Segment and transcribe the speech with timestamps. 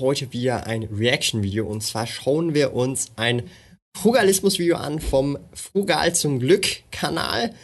[0.00, 3.42] heute wieder ein Reaction-Video und zwar schauen wir uns ein
[3.96, 7.54] Frugalismus-Video an vom Frugal zum Glück-Kanal.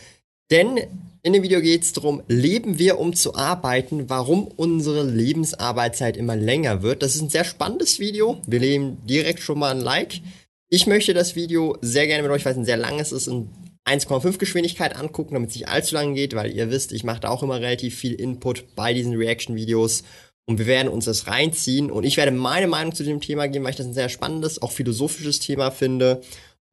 [0.51, 0.81] Denn
[1.23, 6.37] in dem Video geht es darum, leben wir um zu arbeiten, warum unsere Lebensarbeitszeit immer
[6.37, 7.03] länger wird.
[7.03, 8.41] Das ist ein sehr spannendes Video.
[8.47, 10.21] Wir nehmen direkt schon mal ein Like.
[10.69, 13.49] Ich möchte das Video sehr gerne mit euch, weil es ein sehr langes ist, in
[13.87, 17.29] 1,5 Geschwindigkeit angucken, damit es nicht allzu lang geht, weil ihr wisst, ich mache da
[17.29, 20.03] auch immer relativ viel Input bei diesen Reaction-Videos
[20.47, 23.65] und wir werden uns das reinziehen und ich werde meine Meinung zu dem Thema geben,
[23.65, 26.21] weil ich das ein sehr spannendes, auch philosophisches Thema finde.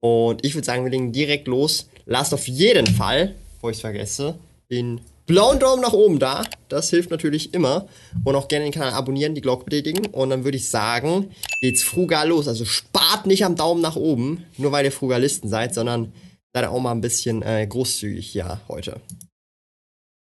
[0.02, 1.88] Und ich würde sagen, wir legen direkt los.
[2.06, 4.36] Lasst auf jeden Fall, bevor ich es vergesse,
[4.70, 6.44] den blauen Daumen nach oben da.
[6.68, 7.88] Das hilft natürlich immer.
[8.26, 10.08] Und auch gerne den Kanal abonnieren, die Glocke betätigen.
[10.08, 12.48] Und dann würde ich sagen, geht's frugal los.
[12.48, 16.12] Also spart nicht am Daumen nach oben, nur weil ihr Frugalisten seid, sondern
[16.54, 19.00] seid auch mal ein bisschen äh, großzügig hier heute.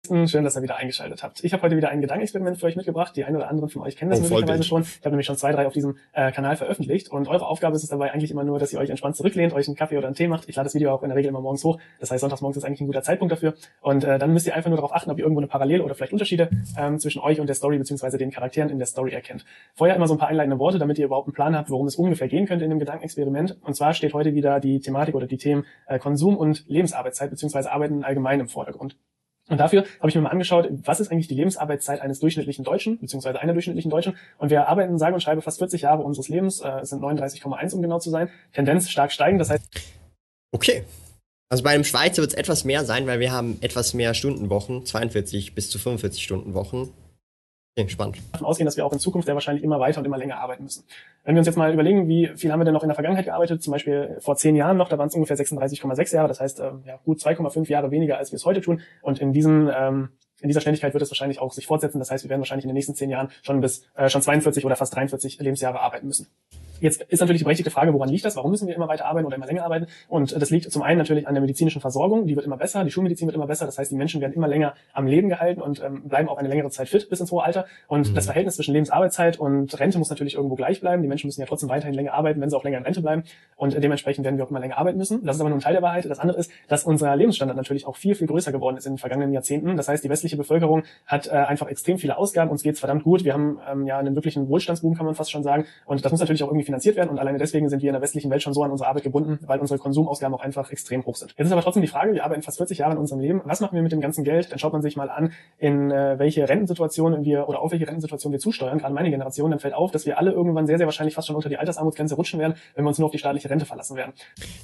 [0.07, 1.43] Schön, dass ihr wieder eingeschaltet habt.
[1.43, 3.17] Ich habe heute wieder ein Gedankenexperiment für euch mitgebracht.
[3.17, 4.83] Die einen oder anderen von euch kennen das oh, möglicherweise schon.
[4.83, 7.11] Ich habe nämlich schon zwei, drei auf diesem äh, Kanal veröffentlicht.
[7.11, 9.67] Und eure Aufgabe ist es dabei eigentlich immer nur, dass ihr euch entspannt zurücklehnt, euch
[9.67, 10.49] einen Kaffee oder einen Tee macht.
[10.49, 11.79] Ich lade das Video auch in der Regel immer morgens hoch.
[11.99, 13.55] Das heißt, sonntags morgens ist eigentlich ein guter Zeitpunkt dafür.
[13.81, 15.95] Und äh, dann müsst ihr einfach nur darauf achten, ob ihr irgendwo eine Parallele oder
[15.95, 19.45] vielleicht Unterschiede ähm, zwischen euch und der Story beziehungsweise den Charakteren in der Story erkennt.
[19.75, 21.97] Vorher immer so ein paar einleitende Worte, damit ihr überhaupt einen Plan habt, worum es
[21.97, 23.59] ungefähr gehen könnte in dem Gedankenexperiment.
[23.63, 27.73] Und zwar steht heute wieder die Thematik oder die Themen äh, Konsum und Lebensarbeitszeit beziehungsweise
[27.73, 28.97] Arbeiten allgemein im Vordergrund.
[29.49, 32.99] Und dafür habe ich mir mal angeschaut, was ist eigentlich die Lebensarbeitszeit eines durchschnittlichen Deutschen,
[32.99, 34.17] beziehungsweise einer durchschnittlichen Deutschen.
[34.39, 37.83] Und wir arbeiten, sage und schreibe, fast 40 Jahre unseres Lebens, äh, sind 39,1 um
[37.83, 38.29] genau zu sein.
[38.53, 39.65] Tendenz stark steigen, das heißt...
[40.53, 40.85] Okay.
[41.49, 44.85] Also bei einem Schweizer wird es etwas mehr sein, weil wir haben etwas mehr Stundenwochen,
[44.85, 46.93] 42 bis zu 45 Stunden Wochen.
[47.79, 48.17] Okay, spannend.
[48.33, 50.65] Davon ausgehen, dass wir auch in Zukunft sehr wahrscheinlich immer weiter und immer länger arbeiten
[50.65, 50.85] müssen.
[51.25, 53.27] Wenn wir uns jetzt mal überlegen, wie viel haben wir denn noch in der Vergangenheit
[53.27, 56.61] gearbeitet, zum Beispiel vor zehn Jahren noch, da waren es ungefähr 36,6 Jahre, das heißt
[56.61, 58.81] ähm, ja, gut 2,5 Jahre weniger, als wir es heute tun.
[59.03, 60.09] Und in diesen ähm,
[60.41, 61.99] in dieser Ständigkeit wird es wahrscheinlich auch sich fortsetzen.
[61.99, 64.65] Das heißt, wir werden wahrscheinlich in den nächsten zehn Jahren schon bis äh, schon 42
[64.65, 66.29] oder fast 43 Lebensjahre arbeiten müssen.
[66.81, 68.37] Jetzt ist natürlich die berechtigte Frage, woran liegt das?
[68.37, 69.87] Warum müssen wir immer weiter arbeiten oder immer länger arbeiten?
[70.09, 72.91] Und das liegt zum einen natürlich an der medizinischen Versorgung, die wird immer besser, die
[72.91, 75.83] Schulmedizin wird immer besser, das heißt, die Menschen werden immer länger am Leben gehalten und
[75.83, 77.67] ähm, bleiben auch eine längere Zeit fit bis ins hohe Alter.
[77.89, 78.15] Und mhm.
[78.15, 81.03] das Verhältnis zwischen Lebensarbeitszeit und Rente muss natürlich irgendwo gleich bleiben.
[81.03, 83.25] Die Menschen müssen ja trotzdem weiterhin länger arbeiten, wenn sie auch länger in Rente bleiben.
[83.57, 85.25] Und äh, dementsprechend werden wir auch immer länger arbeiten müssen.
[85.25, 86.05] Das ist aber nur ein Teil der Wahrheit.
[86.05, 88.99] Das andere ist, dass unser Lebensstandard natürlich auch viel, viel größer geworden ist in den
[88.99, 89.77] vergangenen Jahrzehnten.
[89.77, 93.25] Das heißt, die westliche Bevölkerung hat äh, einfach extrem viele Ausgaben, uns geht's verdammt gut.
[93.25, 95.65] Wir haben ähm, ja einen wirklichen Wohlstandsboom, kann man fast schon sagen.
[95.85, 98.03] Und das muss natürlich auch irgendwie finanziert werden und alleine deswegen sind wir in der
[98.03, 101.17] westlichen Welt schon so an unsere Arbeit gebunden, weil unsere Konsumausgaben auch einfach extrem hoch
[101.17, 101.35] sind.
[101.37, 103.41] Jetzt ist aber trotzdem die Frage, wir arbeiten fast 40 Jahre in unserem Leben.
[103.45, 104.53] Was machen wir mit dem ganzen Geld?
[104.53, 108.33] Dann schaut man sich mal an, in äh, welche Rentensituationen wir oder auf welche Rentensituation
[108.33, 108.79] wir zusteuern.
[108.79, 111.37] Gerade meine Generation, dann fällt auf, dass wir alle irgendwann sehr, sehr wahrscheinlich fast schon
[111.37, 114.13] unter die Altersarmutsgrenze rutschen werden, wenn wir uns nur auf die staatliche Rente verlassen werden.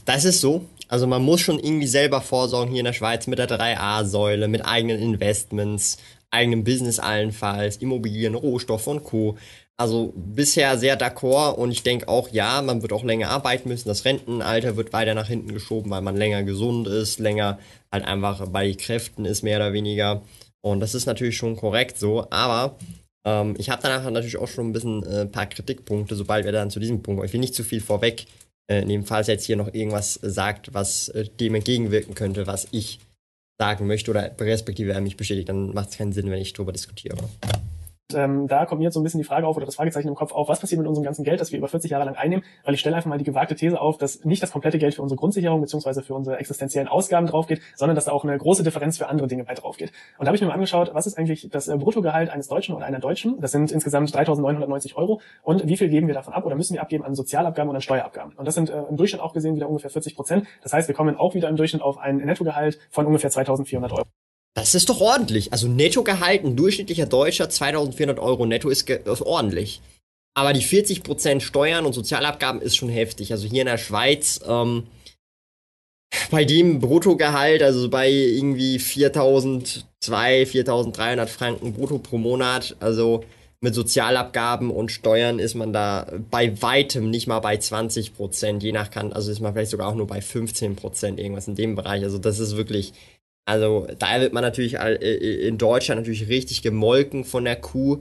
[0.04, 0.62] Das ist so.
[0.88, 4.66] Also man muss schon irgendwie selber vorsorgen hier in der Schweiz mit der 3a-Säule, mit
[4.66, 5.98] eigenen Investments,
[6.32, 9.36] eigenem Business allenfalls, Immobilien, Rohstoffe und Co.
[9.82, 13.88] Also bisher sehr d'accord und ich denke auch, ja, man wird auch länger arbeiten müssen.
[13.88, 17.58] Das Rentenalter wird weiter nach hinten geschoben, weil man länger gesund ist, länger
[17.90, 20.22] halt einfach bei Kräften ist, mehr oder weniger.
[20.60, 22.76] Und das ist natürlich schon korrekt so, aber
[23.26, 26.70] ähm, ich habe danach natürlich auch schon ein bisschen äh, paar Kritikpunkte, sobald wir dann
[26.70, 27.26] zu diesem Punkt kommen.
[27.26, 28.26] Ich will nicht zu viel vorweg
[28.68, 33.00] äh, nehmen, falls jetzt hier noch irgendwas sagt, was äh, dem entgegenwirken könnte, was ich
[33.58, 36.70] sagen möchte oder respektive er mich bestätigt, dann macht es keinen Sinn, wenn ich darüber
[36.70, 37.16] diskutiere
[38.14, 40.14] ähm, da kommt mir jetzt so ein bisschen die Frage auf oder das Fragezeichen im
[40.14, 42.44] Kopf auf, was passiert mit unserem ganzen Geld, das wir über 40 Jahre lang einnehmen,
[42.64, 45.02] weil ich stelle einfach mal die gewagte These auf, dass nicht das komplette Geld für
[45.02, 48.98] unsere Grundsicherung beziehungsweise für unsere existenziellen Ausgaben draufgeht, sondern dass da auch eine große Differenz
[48.98, 49.92] für andere Dinge bei draufgeht.
[50.18, 52.74] Und da habe ich mir mal angeschaut, was ist eigentlich das äh, Bruttogehalt eines Deutschen
[52.74, 53.40] oder einer Deutschen?
[53.40, 55.20] Das sind insgesamt 3.990 Euro.
[55.42, 57.82] Und wie viel geben wir davon ab oder müssen wir abgeben an Sozialabgaben und an
[57.82, 58.34] Steuerabgaben?
[58.34, 60.46] Und das sind äh, im Durchschnitt auch gesehen wieder ungefähr 40 Prozent.
[60.62, 64.21] Das heißt, wir kommen auch wieder im Durchschnitt auf ein Nettogehalt von ungefähr 2.400 Euro.
[64.54, 65.52] Das ist doch ordentlich.
[65.52, 69.80] Also Nettogehalt, ein durchschnittlicher Deutscher, 2400 Euro netto ist, ist ordentlich.
[70.34, 73.32] Aber die 40% Steuern und Sozialabgaben ist schon heftig.
[73.32, 74.84] Also hier in der Schweiz, ähm,
[76.30, 83.24] bei dem Bruttogehalt, also bei irgendwie 4002, 4300 Franken brutto pro Monat, also
[83.60, 88.90] mit Sozialabgaben und Steuern ist man da bei weitem nicht mal bei 20% je nach
[88.90, 92.02] Kant, also ist man vielleicht sogar auch nur bei 15% irgendwas in dem Bereich.
[92.02, 92.92] Also das ist wirklich
[93.44, 94.94] also da wird man natürlich äh,
[95.46, 97.98] in Deutschland natürlich richtig gemolken von der Kuh.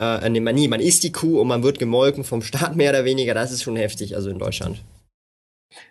[0.00, 2.90] äh, nee, man, nee, man isst die Kuh und man wird gemolken vom Staat mehr
[2.90, 3.34] oder weniger.
[3.34, 4.82] Das ist schon heftig, also in Deutschland.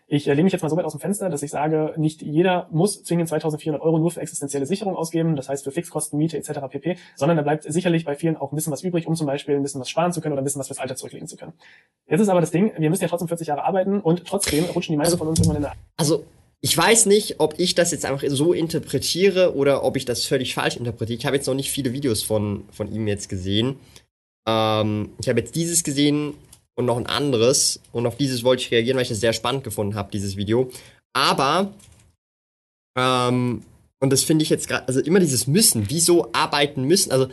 [0.07, 2.21] Ich äh, lehne mich jetzt mal so weit aus dem Fenster, dass ich sage, nicht
[2.21, 6.37] jeder muss zwingend 2400 Euro nur für existenzielle Sicherung ausgeben, das heißt für Fixkosten, Miete
[6.37, 6.59] etc.
[6.69, 9.55] pp., sondern da bleibt sicherlich bei vielen auch ein bisschen was übrig, um zum Beispiel
[9.55, 11.53] ein bisschen was sparen zu können oder ein bisschen was fürs Alter zurücklegen zu können.
[12.07, 14.93] Jetzt ist aber das Ding, wir müssen ja trotzdem 40 Jahre arbeiten und trotzdem rutschen
[14.93, 15.73] die meisten also, von uns irgendwann in der...
[15.95, 16.25] Also
[16.61, 20.53] ich weiß nicht, ob ich das jetzt einfach so interpretiere oder ob ich das völlig
[20.53, 21.17] falsch interpretiere.
[21.17, 23.77] Ich habe jetzt noch nicht viele Videos von, von ihm jetzt gesehen.
[24.47, 26.33] Ähm, ich habe jetzt dieses gesehen
[26.75, 27.79] und noch ein anderes.
[27.93, 30.69] Und auf dieses wollte ich reagieren, weil ich das sehr spannend gefunden habe, dieses Video.
[31.13, 31.73] Aber,
[32.97, 33.63] ähm,
[34.01, 37.27] und das finde ich jetzt gerade, also immer dieses Müssen, wieso arbeiten müssen, also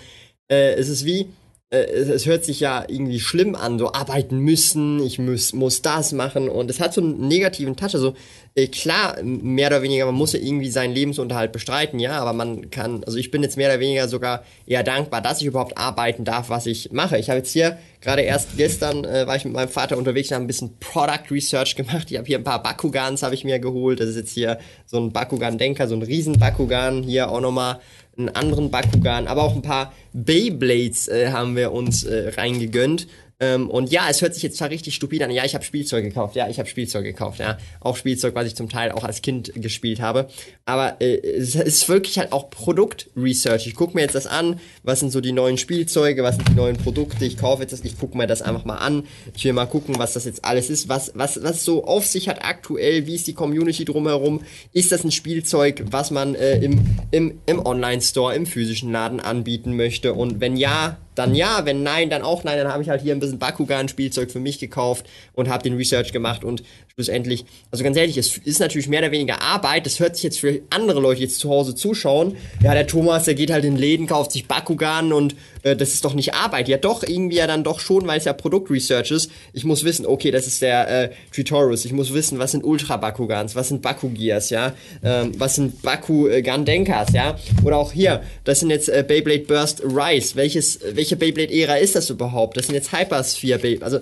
[0.48, 1.28] äh, es ist wie,
[1.70, 6.12] äh, es, hört sich ja irgendwie schlimm an, so arbeiten müssen, ich muss, muss das
[6.12, 7.94] machen und es hat so einen negativen Touch.
[7.94, 8.14] Also
[8.54, 12.70] äh, klar, mehr oder weniger, man muss ja irgendwie seinen Lebensunterhalt bestreiten, ja, aber man
[12.70, 16.24] kann, also ich bin jetzt mehr oder weniger sogar eher dankbar, dass ich überhaupt arbeiten
[16.24, 17.18] darf, was ich mache.
[17.18, 20.44] Ich habe jetzt hier gerade erst gestern äh, war ich mit meinem Vater unterwegs habe
[20.44, 22.10] ein bisschen Product Research gemacht.
[22.10, 23.98] Ich habe hier ein paar Bakugans habe ich mir geholt.
[23.98, 27.02] Das ist jetzt hier so ein Bakugan-Denker, so ein riesen Bakugan.
[27.02, 27.80] Hier auch nochmal
[28.18, 33.06] einen anderen Bakugan, aber auch ein paar Beyblades äh, haben wir uns äh, reingegönnt.
[33.38, 35.30] Ähm, und ja, es hört sich jetzt zwar richtig stupid an.
[35.30, 36.36] Ja, ich habe Spielzeug gekauft.
[36.36, 37.38] Ja, ich habe Spielzeug gekauft.
[37.38, 40.28] Ja, auch Spielzeug, was ich zum Teil auch als Kind gespielt habe.
[40.64, 43.66] Aber äh, es ist wirklich halt auch Produktresearch.
[43.66, 44.58] Ich gucke mir jetzt das an.
[44.84, 46.22] Was sind so die neuen Spielzeuge?
[46.22, 47.26] Was sind die neuen Produkte?
[47.26, 47.84] Ich kaufe jetzt das.
[47.84, 49.04] Ich gucke mir das einfach mal an.
[49.34, 50.88] Ich will mal gucken, was das jetzt alles ist.
[50.88, 53.06] Was was was so auf sich hat aktuell.
[53.06, 54.42] Wie ist die Community drumherum?
[54.72, 56.80] Ist das ein Spielzeug, was man äh, im
[57.10, 60.14] im im Online Store, im physischen Laden anbieten möchte?
[60.14, 63.14] Und wenn ja, dann ja, wenn nein, dann auch nein, dann habe ich halt hier
[63.14, 66.62] ein bisschen Bakugan-Spielzeug für mich gekauft und habe den Research gemacht und
[66.94, 70.40] schlussendlich, also ganz ehrlich, es ist natürlich mehr oder weniger Arbeit, das hört sich jetzt
[70.40, 74.06] für andere Leute jetzt zu Hause zuschauen, ja, der Thomas, der geht halt in Läden,
[74.06, 75.34] kauft sich Bakugan und
[75.66, 76.68] äh, das ist doch nicht Arbeit.
[76.68, 79.30] Ja doch, irgendwie ja dann doch schon, weil es ja Produktresearch ist.
[79.52, 83.54] Ich muss wissen, okay, das ist der äh, Tutorials, ich muss wissen, was sind Ultra-Bakugans,
[83.54, 88.88] was sind Bakugias, ja, ähm, was sind Bakugan-Denkas, ja, oder auch hier, das sind jetzt
[88.88, 92.56] äh, Beyblade Burst Rise, welches, welche Beyblade-Ära ist das überhaupt?
[92.56, 93.98] Das sind jetzt Hypersphere Beyblade, also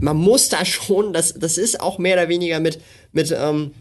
[0.00, 2.80] man muss da schon, das, das ist auch mehr oder weniger mit,
[3.12, 3.72] mit ähm,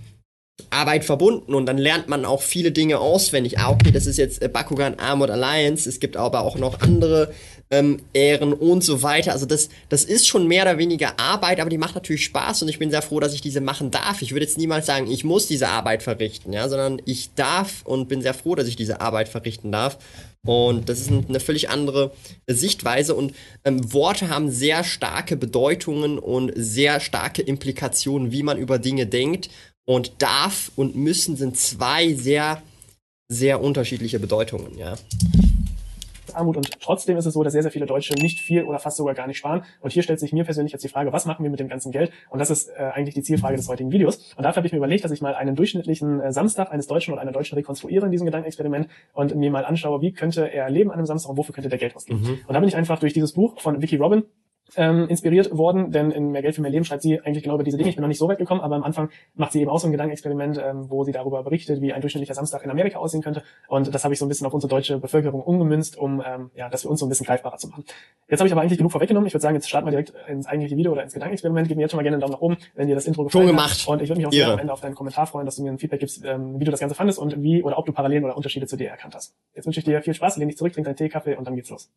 [0.70, 3.60] Arbeit verbunden und dann lernt man auch viele Dinge auswendig.
[3.60, 7.34] Ah, okay, das ist jetzt äh, Bakugan Armored Alliance, es gibt aber auch noch andere
[7.72, 9.32] ähm, Ehren und so weiter.
[9.32, 12.70] Also das, das ist schon mehr oder weniger Arbeit, aber die macht natürlich Spaß und
[12.70, 14.22] ich bin sehr froh, dass ich diese machen darf.
[14.22, 18.08] Ich würde jetzt niemals sagen, ich muss diese Arbeit verrichten, ja, sondern ich darf und
[18.08, 19.98] bin sehr froh, dass ich diese Arbeit verrichten darf.
[20.46, 22.12] Und das ist eine völlig andere
[22.48, 23.14] Sichtweise.
[23.14, 23.34] Und
[23.66, 29.50] ähm, Worte haben sehr starke Bedeutungen und sehr starke Implikationen, wie man über Dinge denkt.
[29.90, 32.62] Und darf und müssen sind zwei sehr,
[33.28, 34.94] sehr unterschiedliche Bedeutungen, ja.
[36.36, 38.98] Armut und trotzdem ist es so, dass sehr, sehr viele Deutsche nicht viel oder fast
[38.98, 39.64] sogar gar nicht sparen.
[39.82, 41.92] Und hier stellt sich mir persönlich jetzt die Frage, was machen wir mit dem ganzen
[41.92, 42.12] Geld?
[42.30, 44.36] Und das ist äh, eigentlich die Zielfrage des heutigen Videos.
[44.38, 47.12] Und dafür habe ich mir überlegt, dass ich mal einen durchschnittlichen äh, Samstag eines Deutschen
[47.12, 50.92] oder einer Deutschen rekonstruiere in diesem Gedankenexperiment und mir mal anschaue, wie könnte er leben
[50.92, 52.22] an einem Samstag und wofür könnte der Geld ausgeben.
[52.22, 52.40] Mhm.
[52.46, 54.22] Und da bin ich einfach durch dieses Buch von Vicky Robin
[54.76, 57.64] ähm, inspiriert worden, denn in Mehr Geld für mehr Leben schreibt sie eigentlich genau über
[57.64, 57.90] diese Dinge.
[57.90, 59.88] Ich bin noch nicht so weit gekommen, aber am Anfang macht sie eben auch so
[59.88, 63.44] ein Gedankenexperiment, ähm, wo sie darüber berichtet, wie ein durchschnittlicher Samstag in Amerika aussehen könnte.
[63.68, 66.70] Und das habe ich so ein bisschen auf unsere deutsche Bevölkerung umgemünzt, um ähm, ja,
[66.70, 67.84] das für uns so ein bisschen greifbarer zu machen.
[68.28, 69.28] Jetzt habe ich aber eigentlich genug vorweggenommen.
[69.28, 71.68] Ich würde sagen, jetzt starten wir direkt ins eigentliche Video oder ins Gedankenexperiment.
[71.68, 73.48] Gib mir jetzt schon mal gerne einen Daumen nach oben, wenn dir das Intro gefallen
[73.48, 73.82] schon gemacht.
[73.82, 73.88] Hat.
[73.88, 75.72] Und ich würde mich auch sehr am Ende auf deinen Kommentar freuen, dass du mir
[75.72, 78.24] ein Feedback gibst, ähm, wie du das Ganze fandest und wie oder ob du Parallelen
[78.24, 79.34] oder Unterschiede zu dir erkannt hast.
[79.56, 81.56] Jetzt wünsche ich dir viel Spaß, lehn dich zurück, trink deinen Tee, Kaffee und dann
[81.56, 81.90] geht's los.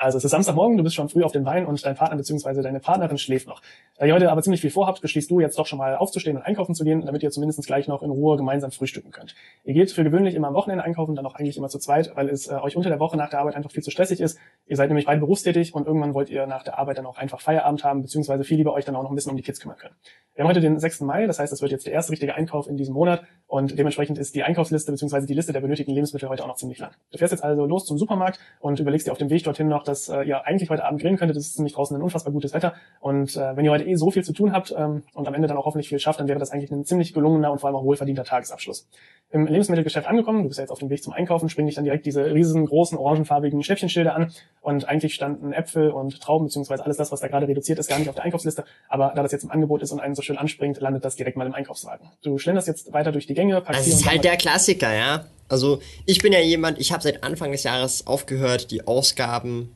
[0.00, 2.62] Also es ist Samstagmorgen, du bist schon früh auf den Beinen und dein Partner bzw.
[2.62, 3.60] deine Partnerin schläft noch.
[3.98, 6.42] Da ihr heute aber ziemlich viel vorhabt, beschließt du jetzt doch schon mal aufzustehen und
[6.42, 9.34] einkaufen zu gehen, damit ihr zumindest gleich noch in Ruhe gemeinsam frühstücken könnt.
[9.62, 12.30] Ihr geht für gewöhnlich immer am Wochenende einkaufen, dann auch eigentlich immer zu zweit, weil
[12.30, 14.38] es äh, euch unter der Woche nach der Arbeit einfach viel zu stressig ist.
[14.64, 17.42] Ihr seid nämlich beide berufstätig und irgendwann wollt ihr nach der Arbeit dann auch einfach
[17.42, 19.76] Feierabend haben, beziehungsweise viel lieber euch dann auch noch ein bisschen um die Kids kümmern
[19.76, 19.96] können.
[20.34, 21.02] Wir haben heute den 6.
[21.02, 24.16] Mai, das heißt, es wird jetzt der erste richtige Einkauf in diesem Monat und dementsprechend
[24.16, 25.26] ist die Einkaufsliste bzw.
[25.26, 26.92] die Liste der benötigten Lebensmittel heute auch noch ziemlich lang.
[27.10, 29.82] Du fährst jetzt also los zum Supermarkt und überlegst dir auf dem Weg dorthin noch,
[29.82, 31.36] dass äh, ihr eigentlich heute Abend grillen könntet.
[31.36, 34.12] Es ist nämlich draußen ein unfassbar gutes Wetter und äh, wenn ihr heute eh so
[34.12, 36.38] viel zu tun habt ähm, und am Ende dann auch hoffentlich viel schafft, dann wäre
[36.38, 38.88] das eigentlich ein ziemlich gelungener und vor allem auch wohlverdienter Tagesabschluss.
[39.32, 41.84] Im Lebensmittelgeschäft angekommen, du bist ja jetzt auf dem Weg zum Einkaufen, springen dich dann
[41.84, 46.82] direkt diese riesengroßen orangenfarbigen Schnäppchenschilder an und eigentlich standen Äpfel und Trauben bzw.
[46.82, 49.32] alles das, was da gerade reduziert ist, gar nicht auf der Einkaufsliste, aber da das
[49.32, 52.08] jetzt im Angebot ist und einen so schön anspringt, landet das direkt mal im Einkaufswagen.
[52.22, 53.62] Du schlenderst jetzt weiter durch die Gänge.
[53.66, 55.26] Das ist halt der Klassiker, ja.
[55.48, 59.74] Also ich bin ja jemand, ich habe seit Anfang des Jahres aufgehört, die Ausgaben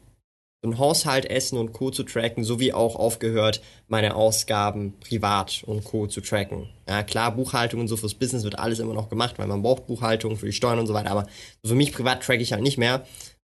[0.62, 1.90] im Haushalt, Essen und Co.
[1.90, 6.06] zu tracken, sowie auch aufgehört, meine Ausgaben privat und Co.
[6.06, 6.70] zu tracken.
[6.88, 9.86] Ja, klar, Buchhaltung und so fürs Business wird alles immer noch gemacht, weil man braucht
[9.86, 11.26] Buchhaltung für die Steuern und so weiter, aber
[11.66, 13.04] für mich privat track ich halt nicht mehr.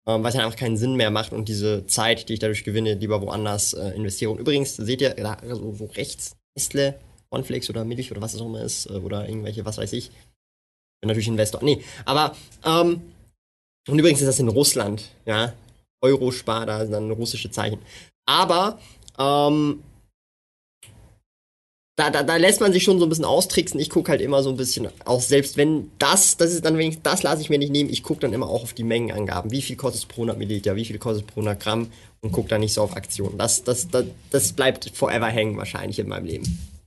[0.08, 2.94] ähm, weil es einfach keinen Sinn mehr macht und diese Zeit, die ich dadurch gewinne,
[2.94, 4.30] lieber woanders äh, investiere.
[4.30, 6.98] Und übrigens, seht ihr da so, so rechts, Nestle,
[7.30, 10.10] Cornflakes oder Milch oder was es auch immer ist, äh, oder irgendwelche, was weiß ich.
[11.00, 11.62] Bin natürlich Investor.
[11.62, 13.02] Nee, aber, ähm,
[13.88, 15.52] und übrigens ist das in Russland, ja.
[16.00, 17.80] Eurospar, da sind dann russische Zeichen.
[18.26, 18.78] Aber,
[19.18, 19.82] ähm,
[21.96, 23.80] da, da, da lässt man sich schon so ein bisschen austricksen.
[23.80, 27.02] Ich gucke halt immer so ein bisschen, auch selbst wenn das, das ist dann wenigstens,
[27.02, 27.90] das lasse ich mir nicht nehmen.
[27.90, 29.50] Ich gucke dann immer auch auf die Mengenangaben.
[29.50, 32.30] Wie viel kostet es pro 100 Milliliter, wie viel kostet es pro 100 Gramm und
[32.30, 33.36] gucke dann nicht so auf Aktionen.
[33.36, 36.77] Das, das, das, das bleibt forever hängen wahrscheinlich in meinem Leben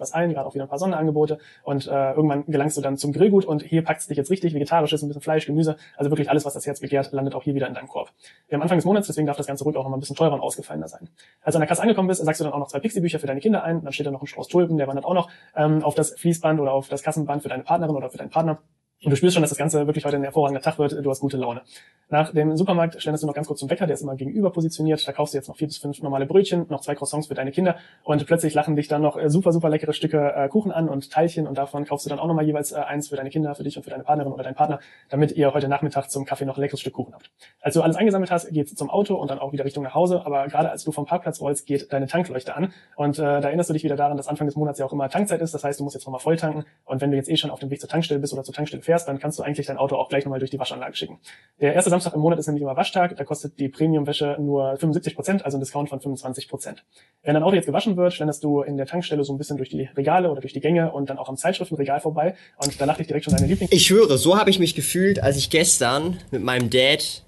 [0.00, 3.12] was ein, gerade auch wieder ein paar Sonderangebote und äh, irgendwann gelangst du dann zum
[3.12, 6.30] Grillgut und hier packt es dich jetzt richtig, vegetarisches, ein bisschen Fleisch, Gemüse, also wirklich
[6.30, 8.10] alles, was das Herz begehrt, landet auch hier wieder in deinem Korb.
[8.48, 10.16] Wir haben Anfang des Monats, deswegen darf das Ganze ruhig auch noch mal ein bisschen
[10.16, 11.08] teurer und ausgefallener sein.
[11.42, 13.26] Als du an der Kasse angekommen bist, sagst du dann auch noch zwei Pixie-Bücher für
[13.26, 15.82] deine Kinder ein, dann steht da noch ein Strauß Tulpen, der wandert auch noch ähm,
[15.84, 18.58] auf das Fließband oder auf das Kassenband für deine Partnerin oder für deinen Partner.
[19.02, 20.92] Und du spürst schon, dass das Ganze wirklich heute ein hervorragender Tag wird.
[21.02, 21.62] Du hast gute Laune.
[22.10, 25.06] Nach dem Supermarkt stellst du noch ganz kurz zum Wecker, der ist immer gegenüber positioniert.
[25.06, 27.52] Da kaufst du jetzt noch vier bis fünf normale Brötchen, noch zwei Croissants für deine
[27.52, 30.88] Kinder und plötzlich lachen dich dann noch äh, super, super leckere Stücke äh, Kuchen an
[30.88, 33.54] und Teilchen und davon kaufst du dann auch nochmal jeweils äh, eins für deine Kinder,
[33.54, 36.44] für dich und für deine Partnerin oder deinen Partner, damit ihr heute Nachmittag zum Kaffee
[36.44, 37.30] noch ein leckeres Stück Kuchen habt.
[37.60, 40.26] Als du alles eingesammelt hast, geht's zum Auto und dann auch wieder Richtung nach Hause.
[40.26, 43.70] Aber gerade als du vom Parkplatz rollst, geht deine Tankleuchte an und äh, da erinnerst
[43.70, 45.54] du dich wieder daran, dass Anfang des Monats ja auch immer Tankzeit ist.
[45.54, 47.60] Das heißt, du musst jetzt nochmal voll tanken und wenn du jetzt eh schon auf
[47.60, 49.94] dem Weg zur Tankstelle bist oder zur Tankstelle fährst, dann kannst du eigentlich dein Auto
[49.94, 51.20] auch gleich nochmal durch die Waschanlage schicken.
[51.60, 55.14] Der erste Samstag im Monat ist nämlich immer Waschtag, da kostet die Premium-Wäsche nur 75
[55.14, 56.84] Prozent, also ein Discount von 25 Prozent.
[57.22, 59.68] Wenn dein Auto jetzt gewaschen wird, schlendest du in der Tankstelle so ein bisschen durch
[59.68, 63.06] die Regale oder durch die Gänge und dann auch am Zeitschriftenregal vorbei und danach dich
[63.06, 63.70] direkt schon deine Lieblings...
[63.70, 67.22] Ich schwöre, so habe ich mich gefühlt, als ich gestern mit meinem Dad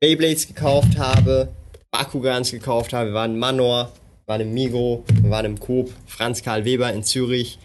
[0.00, 1.48] Beyblades gekauft habe,
[1.92, 3.92] Bakugans gekauft habe, wir waren in Manor,
[4.26, 7.60] wir waren im Migo, wir waren im Coop, Franz Karl Weber in Zürich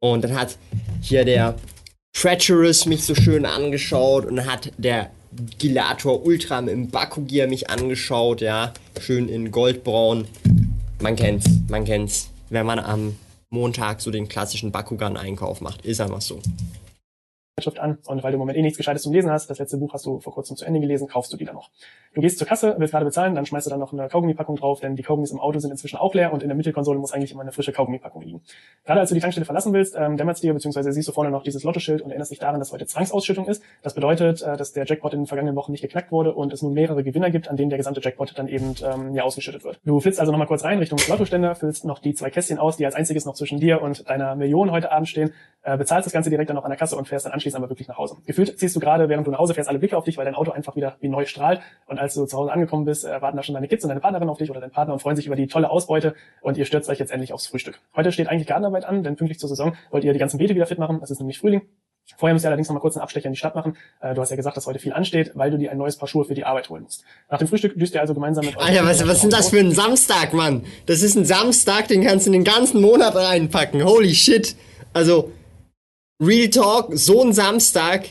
[0.00, 0.56] und dann hat
[1.02, 1.56] hier der
[2.20, 5.10] Treacherous mich so schön angeschaut und hat der
[5.58, 8.72] Gilator Ultra im Bakugier mich angeschaut, ja.
[9.00, 10.26] Schön in Goldbraun.
[11.00, 12.30] Man kennt's, man kennt's.
[12.50, 13.14] Wenn man am
[13.50, 15.84] Montag so den klassischen Bakugan-Einkauf macht.
[15.86, 16.40] Ist einfach so.
[17.58, 19.78] Zeitschrift an und weil du im Moment eh nichts Gescheites zum Lesen hast, das letzte
[19.78, 21.70] Buch hast du vor kurzem zu Ende gelesen, kaufst du die dann noch.
[22.14, 24.80] Du gehst zur Kasse, willst gerade bezahlen, dann schmeißt du dann noch eine Kaugummipackung drauf,
[24.80, 27.32] denn die Kaugummis im Auto sind inzwischen auch leer und in der Mittelkonsole muss eigentlich
[27.32, 28.42] immer eine frische Kaugummipackung liegen.
[28.84, 31.42] Gerade als du die Tankstelle verlassen willst, ähm, dämmert dir, beziehungsweise siehst du vorne noch
[31.42, 33.62] dieses Lottoschild und erinnerst dich daran, dass heute Zwangsausschüttung ist.
[33.82, 36.62] Das bedeutet, äh, dass der Jackpot in den vergangenen Wochen nicht geknackt wurde und es
[36.62, 39.80] nun mehrere Gewinner gibt, an denen der gesamte Jackpot dann eben ähm, ja ausgeschüttet wird.
[39.84, 42.86] Du flitzt also nochmal kurz rein Richtung Lottoständer, füllst noch die zwei Kästchen aus, die
[42.86, 45.32] als einziges noch zwischen dir und deiner Million heute Abend stehen,
[45.68, 47.70] äh, bezahlst das Ganze direkt dann noch an der Kasse und fährst dann anschließend aber
[47.70, 48.16] wirklich nach Hause.
[48.24, 50.34] Gefühlt ziehst du gerade, während du nach Hause fährst, alle Blicke auf dich, weil dein
[50.34, 51.60] Auto einfach wieder wie neu strahlt.
[51.86, 54.00] Und als du zu Hause angekommen bist, äh, warten da schon deine Kids und deine
[54.00, 56.64] Partnerin auf dich oder dein Partner und freuen sich über die tolle Ausbeute und ihr
[56.64, 57.80] stürzt euch jetzt endlich aufs Frühstück.
[57.94, 60.66] Heute steht eigentlich Gartenarbeit an, denn pünktlich zur Saison wollt ihr die ganzen Beete wieder
[60.66, 61.00] fit machen.
[61.02, 61.62] Es ist nämlich Frühling.
[62.16, 63.76] Vorher müsst ihr allerdings noch mal kurz einen Abstecher in die Stadt machen.
[64.00, 66.08] Äh, du hast ja gesagt, dass heute viel ansteht, weil du dir ein neues Paar
[66.08, 67.04] Schuhe für die Arbeit holen musst.
[67.30, 69.58] Nach dem Frühstück düst ihr also gemeinsam mit Alter, was, was ist denn das für
[69.58, 70.64] ein Samstag, Mann?
[70.86, 73.84] Das ist ein Samstag, den kannst du in den ganzen Monat reinpacken.
[73.84, 74.56] Holy shit.
[74.94, 75.30] Also,
[76.20, 78.08] Real Talk, so ein Samstag,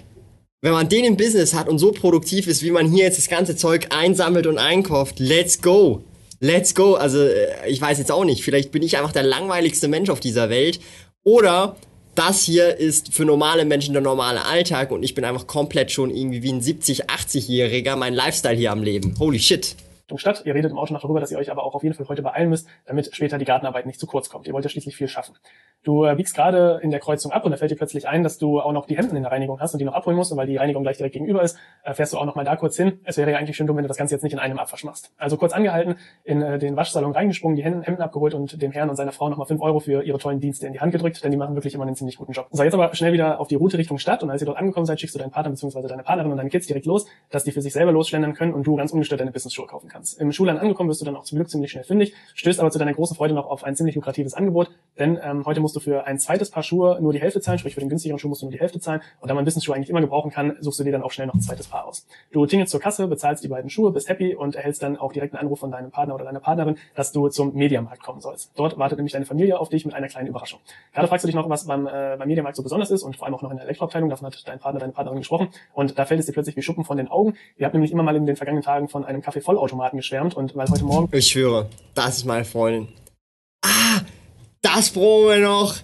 [0.61, 3.27] wenn man den im Business hat und so produktiv ist, wie man hier jetzt das
[3.27, 6.03] ganze Zeug einsammelt und einkauft, let's go.
[6.39, 6.93] Let's go.
[6.93, 8.43] Also, äh, ich weiß jetzt auch nicht.
[8.43, 10.79] Vielleicht bin ich einfach der langweiligste Mensch auf dieser Welt.
[11.23, 11.75] Oder
[12.15, 16.09] das hier ist für normale Menschen der normale Alltag und ich bin einfach komplett schon
[16.09, 19.15] irgendwie wie ein 70, 80-Jähriger mein Lifestyle hier am Leben.
[19.19, 19.75] Holy shit.
[20.15, 20.43] Stadt.
[20.45, 22.21] Ihr redet im Auto noch darüber, dass ihr euch aber auch auf jeden Fall heute
[22.21, 24.47] beeilen müsst, damit später die Gartenarbeit nicht zu kurz kommt.
[24.47, 25.35] Ihr wollt ja schließlich viel schaffen.
[25.83, 28.37] Du äh, biegst gerade in der Kreuzung ab und da fällt dir plötzlich ein, dass
[28.37, 30.31] du auch noch die Hemden in der Reinigung hast und die noch abholen musst.
[30.31, 32.55] Und weil die Reinigung gleich direkt gegenüber ist, äh, fährst du auch noch mal da
[32.55, 32.99] kurz hin.
[33.03, 34.83] Es wäre ja eigentlich schön dumm, wenn du das Ganze jetzt nicht in einem Abwasch
[34.83, 35.11] machst.
[35.17, 38.95] Also kurz angehalten, in äh, den Waschsalon reingesprungen, die Hemden abgeholt und dem Herrn und
[38.95, 41.37] seiner Frau nochmal fünf Euro für ihre tollen Dienste in die Hand gedrückt, denn die
[41.37, 42.47] machen wirklich immer einen ziemlich guten Job.
[42.51, 44.85] So, jetzt aber schnell wieder auf die Route Richtung Stadt und als ihr dort angekommen
[44.85, 45.87] seid, schickst du deinen Partner bzw.
[45.87, 48.65] deine Partnerin und deine Kids direkt los, dass die für sich selber losschlendern können und
[48.65, 49.96] du ganz ungestört deine Business-Schuhe kaufen kannst.
[50.19, 52.79] Im Schulland angekommen wirst du dann auch zum Glück ziemlich schnell fündig, stößt aber zu
[52.79, 56.05] deiner großen Freude noch auf ein ziemlich lukratives Angebot, denn ähm, heute musst du für
[56.05, 58.45] ein zweites Paar Schuhe nur die Hälfte zahlen, sprich für den günstigeren Schuh musst du
[58.45, 60.91] nur die Hälfte zahlen und da man Business-Schuhe eigentlich immer gebrauchen kann, suchst du dir
[60.91, 62.05] dann auch schnell noch ein zweites Paar aus.
[62.31, 65.33] Du tingelst zur Kasse, bezahlst die beiden Schuhe, bist happy und erhältst dann auch direkt
[65.33, 68.51] einen Anruf von deinem Partner oder deiner Partnerin, dass du zum Mediamarkt kommen sollst.
[68.55, 70.59] Dort wartet nämlich deine Familie auf dich mit einer kleinen Überraschung.
[70.93, 73.25] Gerade fragst du dich noch, was beim, äh, beim Mediamarkt so besonders ist und vor
[73.25, 76.05] allem auch noch in der Elektroabteilung, davon hat dein Partner, deine Partnerin gesprochen und da
[76.05, 77.35] fällt es dir plötzlich wie Schuppen von den Augen.
[77.57, 79.21] Ihr habt nämlich immer mal in den vergangenen Tagen von einem
[79.88, 81.17] Kaffee-Vollautomaten geschwärmt und weil heute Morgen...
[81.17, 82.88] Ich schwöre, das ist meine Freundin.
[83.63, 84.01] Ah,
[84.62, 85.75] das brauchen wir noch.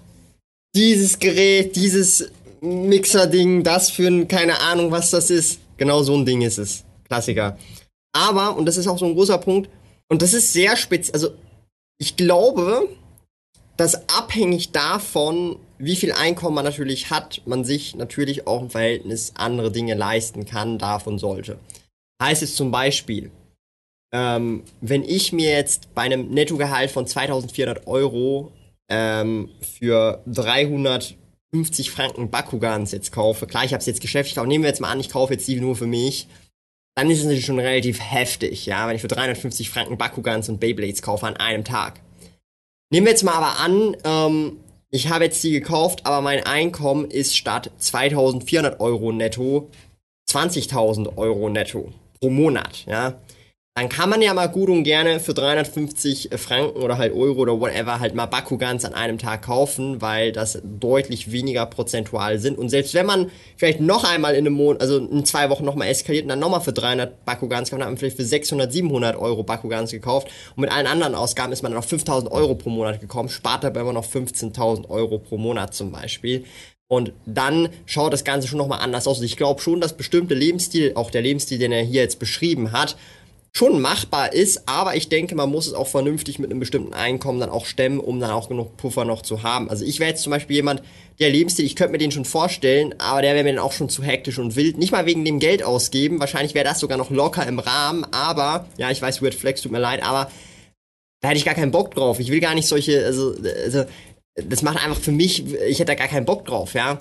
[0.75, 2.31] Dieses Gerät, dieses
[2.61, 5.59] Mixer-Ding, das für ein, keine Ahnung, was das ist.
[5.77, 6.83] Genau so ein Ding ist es.
[7.05, 7.57] Klassiker.
[8.13, 9.69] Aber, und das ist auch so ein großer Punkt,
[10.09, 11.29] und das ist sehr speziell, also
[11.97, 12.87] ich glaube,
[13.77, 19.33] dass abhängig davon, wie viel Einkommen man natürlich hat, man sich natürlich auch im Verhältnis
[19.35, 21.57] andere Dinge leisten kann, darf und sollte.
[22.21, 23.31] Heißt es zum Beispiel,
[24.13, 28.51] ähm, wenn ich mir jetzt bei einem Nettogehalt von 2400 Euro
[28.87, 34.63] ähm, für 350 Franken Bakugans jetzt kaufe, klar, ich habe es jetzt geschäftlich, aber nehmen
[34.63, 36.27] wir jetzt mal an, ich kaufe jetzt die nur für mich,
[36.95, 40.59] dann ist es natürlich schon relativ heftig, ja, wenn ich für 350 Franken Bakugans und
[40.59, 41.99] Beyblades kaufe an einem Tag.
[42.91, 44.57] Nehmen wir jetzt mal aber an, ähm,
[44.91, 49.71] ich habe jetzt die gekauft, aber mein Einkommen ist statt 2400 Euro netto
[50.29, 53.19] 20.000 Euro netto pro Monat, ja
[53.75, 57.59] dann kann man ja mal gut und gerne für 350 Franken oder halt Euro oder
[57.59, 62.59] whatever halt mal Bakugans an einem Tag kaufen, weil das deutlich weniger prozentual sind.
[62.59, 65.87] Und selbst wenn man vielleicht noch einmal in einem Monat, also in zwei Wochen nochmal
[65.87, 69.15] eskaliert und dann nochmal für 300 Bakugans kauft, dann hat man vielleicht für 600, 700
[69.15, 70.27] Euro Bakugans gekauft.
[70.55, 73.63] Und mit allen anderen Ausgaben ist man dann auf 5000 Euro pro Monat gekommen, spart
[73.63, 76.45] dabei immer noch 15.000 Euro pro Monat zum Beispiel.
[76.87, 79.17] Und dann schaut das Ganze schon nochmal anders aus.
[79.17, 82.71] Und ich glaube schon, dass bestimmte Lebensstil, auch der Lebensstil, den er hier jetzt beschrieben
[82.71, 82.97] hat,
[83.55, 87.39] schon machbar ist, aber ich denke, man muss es auch vernünftig mit einem bestimmten Einkommen
[87.39, 89.69] dann auch stemmen, um dann auch genug Puffer noch zu haben.
[89.69, 90.81] Also ich wäre jetzt zum Beispiel jemand,
[91.19, 93.89] der Lebensstil, ich könnte mir den schon vorstellen, aber der wäre mir dann auch schon
[93.89, 94.79] zu hektisch und wild.
[94.79, 98.65] Nicht mal wegen dem Geld ausgeben, wahrscheinlich wäre das sogar noch locker im Rahmen, aber,
[98.77, 100.31] ja, ich weiß, Weird Flex, tut mir leid, aber
[101.21, 102.19] da hätte ich gar keinen Bock drauf.
[102.19, 103.85] Ich will gar nicht solche, also, also
[104.35, 106.99] das macht einfach für mich, ich hätte da gar keinen Bock drauf, ja.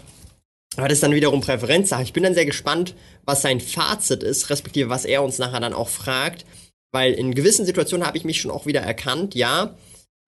[0.76, 2.02] Aber das ist dann wiederum Präferenzsache.
[2.02, 5.74] Ich bin dann sehr gespannt, was sein Fazit ist, respektive was er uns nachher dann
[5.74, 6.46] auch fragt.
[6.92, 9.74] Weil in gewissen Situationen habe ich mich schon auch wieder erkannt, ja.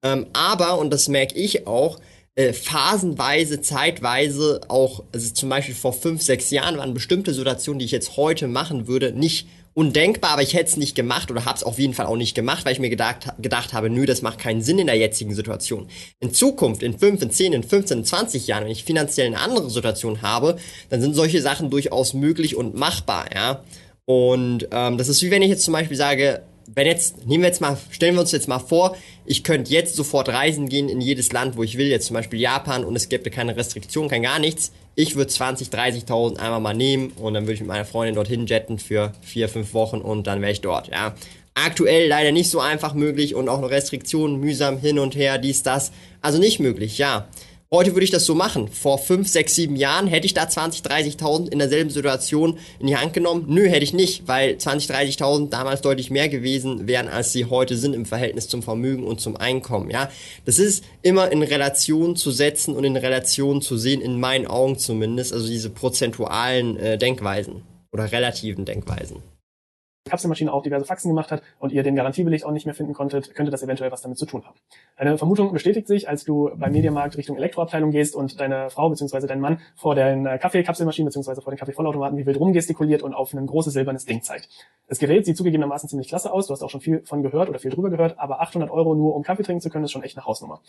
[0.03, 1.99] Ähm, aber, und das merke ich auch,
[2.37, 7.85] äh, phasenweise, zeitweise auch, also zum Beispiel vor fünf, sechs Jahren waren bestimmte Situationen, die
[7.85, 11.57] ich jetzt heute machen würde, nicht undenkbar, aber ich hätte es nicht gemacht oder habe
[11.57, 14.23] es auf jeden Fall auch nicht gemacht, weil ich mir gedacht, gedacht habe, nö, das
[14.23, 15.89] macht keinen Sinn in der jetzigen Situation.
[16.21, 19.41] In Zukunft, in 5, in 10, in 15, in 20 Jahren, wenn ich finanziell eine
[19.41, 20.57] andere Situation habe,
[20.91, 23.65] dann sind solche Sachen durchaus möglich und machbar, ja.
[24.07, 27.49] Und ähm, das ist wie wenn ich jetzt zum Beispiel sage, wenn jetzt, nehmen wir
[27.49, 31.01] jetzt mal, stellen wir uns jetzt mal vor, ich könnte jetzt sofort reisen gehen in
[31.01, 34.23] jedes Land, wo ich will, jetzt zum Beispiel Japan und es gäbe keine Restriktion, kein
[34.23, 37.85] gar nichts ich würde 20, 30.000 einmal mal nehmen und dann würde ich mit meiner
[37.85, 41.15] Freundin dorthin jetten für vier, fünf Wochen und dann wäre ich dort, ja.
[41.57, 45.63] Aktuell leider nicht so einfach möglich und auch noch Restriktionen, mühsam hin und her, dies,
[45.63, 45.93] das.
[46.21, 47.29] Also nicht möglich, ja.
[47.75, 48.69] Heute würde ich das so machen.
[48.69, 52.97] Vor 5, 6, 7 Jahren hätte ich da 20, 30.000 in derselben Situation in die
[52.97, 53.47] Hand genommen.
[53.49, 57.77] Nö, hätte ich nicht, weil 20, 30.000 damals deutlich mehr gewesen wären, als sie heute
[57.77, 59.91] sind im Verhältnis zum Vermögen und zum Einkommen.
[59.91, 60.09] Ja,
[60.45, 64.79] das ist immer in Relation zu setzen und in Relation zu sehen, in meinen Augen
[64.79, 65.33] zumindest.
[65.33, 69.34] Also diese prozentualen äh, Denkweisen oder relativen Denkweisen.
[70.05, 73.35] Kapselmaschine auch diverse Faxen gemacht hat und ihr den Garantiebeleg auch nicht mehr finden konntet,
[73.35, 74.57] könnte das eventuell was damit zu tun haben.
[74.99, 79.27] Deine Vermutung bestätigt sich, als du beim Mediamarkt Richtung Elektroabteilung gehst und deine Frau bzw.
[79.27, 81.41] dein Mann vor den äh, Kaffeekapselmaschinen bzw.
[81.41, 84.49] vor den Kaffeevollautomaten wie wild rumgestikuliert und auf ein großes silbernes Ding zeigt.
[84.89, 87.59] Das Gerät sieht zugegebenermaßen ziemlich klasse aus, du hast auch schon viel von gehört oder
[87.59, 90.19] viel drüber gehört, aber 800 Euro nur um Kaffee trinken zu können, ist schon echt
[90.19, 90.61] eine Hausnummer.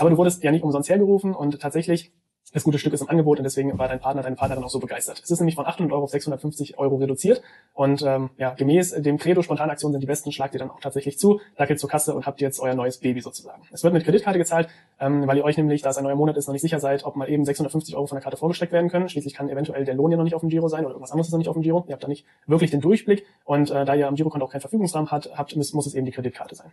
[0.00, 2.12] Aber du wurdest ja nicht umsonst hergerufen und tatsächlich
[2.52, 4.78] das gute Stück ist im Angebot und deswegen war dein Partner, deine Partnerin auch so
[4.78, 5.20] begeistert.
[5.22, 7.42] Es ist nämlich von 800 Euro auf 650 Euro reduziert
[7.74, 11.18] und ähm, ja, gemäß dem Credo Spontanaktionen sind die besten, schlagt ihr dann auch tatsächlich
[11.18, 13.62] zu, dackelt zur Kasse und habt jetzt euer neues Baby sozusagen.
[13.72, 14.68] Es wird mit Kreditkarte gezahlt,
[15.00, 17.04] ähm, weil ihr euch nämlich, da es ein neuer Monat ist, noch nicht sicher seid,
[17.04, 19.08] ob mal eben 650 Euro von der Karte vorgestreckt werden können.
[19.08, 21.28] Schließlich kann eventuell der Lohn ja noch nicht auf dem Giro sein oder irgendwas anderes
[21.28, 21.84] ist noch nicht auf dem Giro.
[21.88, 24.60] Ihr habt da nicht wirklich den Durchblick und äh, da ihr am Girokonto auch keinen
[24.60, 26.72] Verfügungsrahmen habt, habt muss, es eben die Kreditkarte sein.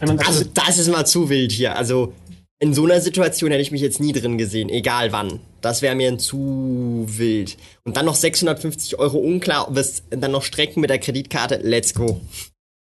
[0.00, 1.76] also das ist mal zu wild hier.
[1.76, 2.12] Also
[2.60, 5.40] in so einer Situation hätte ich mich jetzt nie drin gesehen, egal wann.
[5.60, 7.56] Das wäre mir zu wild.
[7.84, 11.60] Und dann noch 650 Euro unklar, ob es dann noch strecken mit der Kreditkarte.
[11.62, 12.20] Let's go.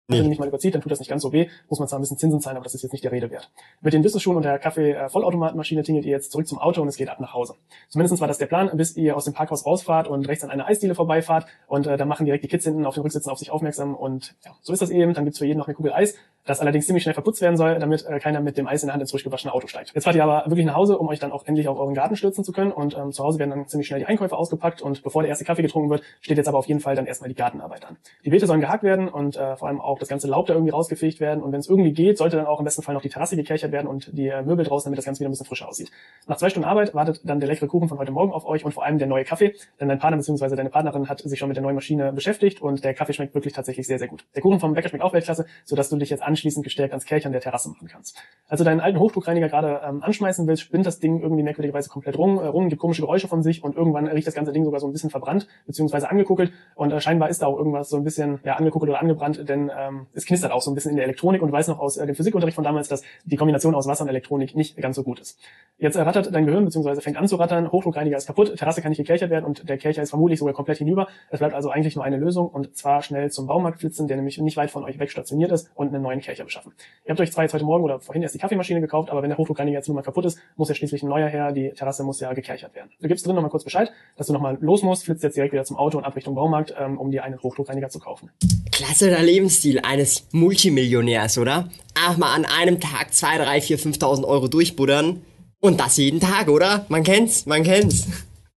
[0.08, 0.16] Nee.
[0.16, 2.02] Wenn nämlich mal überzieht, dann tut das nicht ganz so weh, muss man zwar ein
[2.02, 3.48] bisschen Zinsen zahlen, aber das ist jetzt nicht der Rede wert.
[3.80, 7.08] Mit den Business-Schuhen und der Kaffee-Vollautomatenmaschine tingelt ihr jetzt zurück zum Auto und es geht
[7.08, 7.54] ab nach Hause.
[7.88, 10.66] Zumindest war das der Plan, bis ihr aus dem Parkhaus rausfahrt und rechts an einer
[10.66, 13.52] Eisdiele vorbeifahrt und äh, dann machen direkt die Kids hinten auf den Rücksitzen auf sich
[13.52, 15.14] aufmerksam und ja, so ist das eben.
[15.14, 17.78] Dann gibt's für jeden noch eine Kugel Eis das allerdings ziemlich schnell verputzt werden soll,
[17.78, 19.92] damit äh, keiner mit dem Eis in der Hand ins frisch gewaschene Auto steigt.
[19.94, 22.16] Jetzt fahrt ihr aber wirklich nach Hause, um euch dann auch endlich auf euren Garten
[22.16, 25.02] stürzen zu können und ähm, zu Hause werden dann ziemlich schnell die Einkäufe ausgepackt und
[25.02, 27.34] bevor der erste Kaffee getrunken wird, steht jetzt aber auf jeden Fall dann erstmal die
[27.34, 27.96] Gartenarbeit an.
[28.24, 30.72] Die Beete sollen gehakt werden und äh, vor allem auch das ganze Laub da irgendwie
[30.72, 33.10] rausgefegt werden und wenn es irgendwie geht, sollte dann auch im besten Fall noch die
[33.10, 35.68] Terrasse gekerchert werden und die äh, Möbel draußen, damit das Ganze wieder ein bisschen frischer
[35.68, 35.90] aussieht.
[36.26, 38.72] Nach zwei Stunden Arbeit wartet dann der leckere Kuchen von heute Morgen auf euch und
[38.72, 40.56] vor allem der neue Kaffee, denn dein Partner bzw.
[40.56, 43.52] deine Partnerin hat sich schon mit der neuen Maschine beschäftigt und der Kaffee schmeckt wirklich
[43.52, 44.24] tatsächlich sehr, sehr gut.
[44.34, 47.32] Der Kuchen vom Bäcker schmeckt auch Weltklasse, sodass du dich jetzt anschließend gestärkt ans Kelchern
[47.32, 48.16] der Terrasse machen kannst.
[48.46, 52.16] Als du deinen alten Hochdruckreiniger gerade ähm, anschmeißen willst, spinnt das Ding irgendwie merkwürdigerweise komplett
[52.16, 54.80] rum, äh, rum, gibt komische Geräusche von sich und irgendwann riecht das ganze Ding sogar
[54.80, 56.06] so ein bisschen verbrannt bzw.
[56.06, 59.48] angekuckelt und äh, scheinbar ist da auch irgendwas so ein bisschen ja, angekuckelt oder angebrannt,
[59.48, 61.80] denn ähm, es knistert auch so ein bisschen in der Elektronik und du weißt noch
[61.80, 64.96] aus äh, dem Physikunterricht von damals, dass die Kombination aus Wasser und Elektronik nicht ganz
[64.96, 65.38] so gut ist.
[65.78, 67.00] Jetzt äh, rattert dein Gehirn bzw.
[67.00, 70.02] fängt an zu rattern, Hochdruckreiniger ist kaputt, Terrasse kann nicht gekelchert werden und der Kelcher
[70.02, 71.08] ist vermutlich sogar komplett hinüber.
[71.30, 74.38] Es bleibt also eigentlich nur eine Lösung und zwar schnell zum Baumarkt flitzen, der nämlich
[74.38, 76.72] nicht weit von euch weg stationiert ist und einen neuen Kelcher beschaffen.
[77.04, 79.30] Ihr habt euch zwar jetzt heute Morgen oder vorhin erst die Kaffeemaschine gekauft, aber wenn
[79.30, 82.02] der Hochdruckreiniger jetzt nur mal kaputt ist, muss ja schließlich ein neuer her, die Terrasse
[82.04, 82.90] muss ja gekelchert werden.
[83.00, 85.64] Du gibst drin nochmal kurz Bescheid, dass du nochmal los musst, flitzt jetzt direkt wieder
[85.64, 88.30] zum Auto und ab Richtung Baumarkt, ähm, um dir einen Hochdruckreiniger zu kaufen.
[88.72, 91.68] Klasse der Lebensstil eines Multimillionärs, oder?
[91.94, 95.22] Einfach mal an einem Tag 2, 3, 4, 5.000 Euro durchbuddern.
[95.60, 96.86] Und das jeden Tag, oder?
[96.88, 98.06] Man kennt's, man kennt's.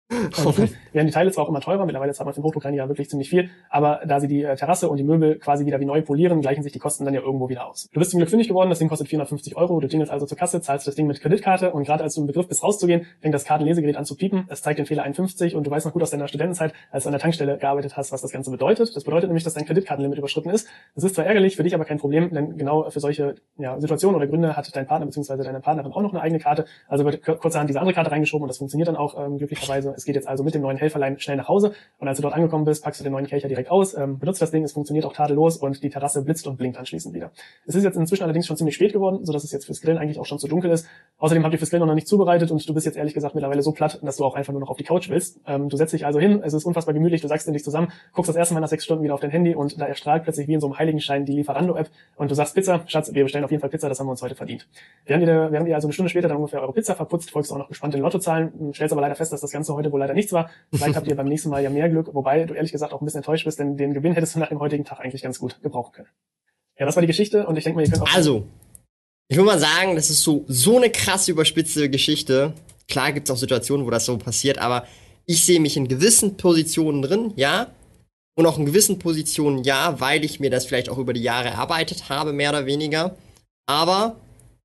[0.93, 3.29] werden die Teile zwar auch immer teurer, mittlerweile zahlt man für den Hochdruckreiniger wirklich ziemlich
[3.29, 6.41] viel, aber da sie die äh, Terrasse und die Möbel quasi wieder wie neu polieren,
[6.41, 7.89] gleichen sich die Kosten dann ja irgendwo wieder aus.
[7.93, 10.37] Du bist zum Glück fündig geworden, das Ding kostet 450 Euro, du klingelst also zur
[10.37, 13.33] Kasse, zahlst das Ding mit Kreditkarte und gerade als du im Begriff bist rauszugehen, fängt
[13.33, 16.03] das Kartenlesegerät an zu piepen, es zeigt den Fehler 51 und du weißt noch gut
[16.03, 18.95] aus deiner Studentenzeit, als du an der Tankstelle gearbeitet hast, was das Ganze bedeutet.
[18.95, 20.67] Das bedeutet nämlich, dass dein Kreditkartenlimit überschritten ist.
[20.95, 24.15] Das ist zwar ärgerlich, für dich aber kein Problem, denn genau für solche ja, Situationen
[24.15, 25.43] oder Gründe hat dein Partner bzw.
[25.43, 28.49] deine Partnerin auch noch eine eigene Karte, also wird kurzerhand diese andere Karte reingeschoben und
[28.49, 29.93] das funktioniert dann auch ähm, glücklicherweise.
[29.95, 32.35] Es geht jetzt also mit dem neuen Helferlein schnell nach Hause und als du dort
[32.35, 35.05] angekommen bist, packst du den neuen Kelcher direkt aus, ähm, benutzt das Ding, es funktioniert
[35.05, 37.31] auch tadellos und die Terrasse blitzt und blinkt anschließend wieder.
[37.65, 40.19] Es ist jetzt inzwischen allerdings schon ziemlich spät geworden, sodass es jetzt fürs Grillen eigentlich
[40.19, 40.87] auch schon zu dunkel ist.
[41.17, 43.61] Außerdem habt ihr fürs Grillen noch nicht zubereitet und du bist jetzt ehrlich gesagt mittlerweile
[43.61, 45.39] so platt, dass du auch einfach nur noch auf die Couch willst.
[45.47, 47.91] Ähm, du setzt dich also hin, es ist unfassbar gemütlich, du sagst in dich zusammen,
[48.13, 50.47] guckst das erste Mal nach sechs Stunden wieder auf dein Handy und da erstrahlt plötzlich
[50.47, 53.51] wie in so einem Heiligenschein die Lieferando-App und du sagst Pizza, Schatz, wir bestellen auf
[53.51, 54.67] jeden Fall Pizza, das haben wir uns heute verdient.
[55.05, 57.57] Während ihr, während ihr also eine Stunde später dann ungefähr eure Pizza verputzt, folgst auch
[57.57, 60.33] noch gespannt den Lottozahlen, stellst aber leider fest, dass das Ganze heute wohl leider nichts
[60.33, 60.49] war.
[60.73, 63.05] Vielleicht habt ihr beim nächsten Mal ja mehr Glück, wobei du ehrlich gesagt auch ein
[63.05, 65.61] bisschen enttäuscht bist, denn den Gewinn hättest du nach dem heutigen Tag eigentlich ganz gut
[65.61, 66.09] gebrauchen können.
[66.79, 68.15] Ja, das war die Geschichte und ich denke mal, ihr könnt auch...
[68.15, 68.47] Also,
[69.27, 72.53] ich will mal sagen, das ist so, so eine krass überspitzte Geschichte.
[72.87, 74.87] Klar gibt es auch Situationen, wo das so passiert, aber
[75.25, 77.67] ich sehe mich in gewissen Positionen drin, ja.
[78.35, 81.49] Und auch in gewissen Positionen ja, weil ich mir das vielleicht auch über die Jahre
[81.49, 83.15] erarbeitet habe, mehr oder weniger.
[83.67, 84.15] Aber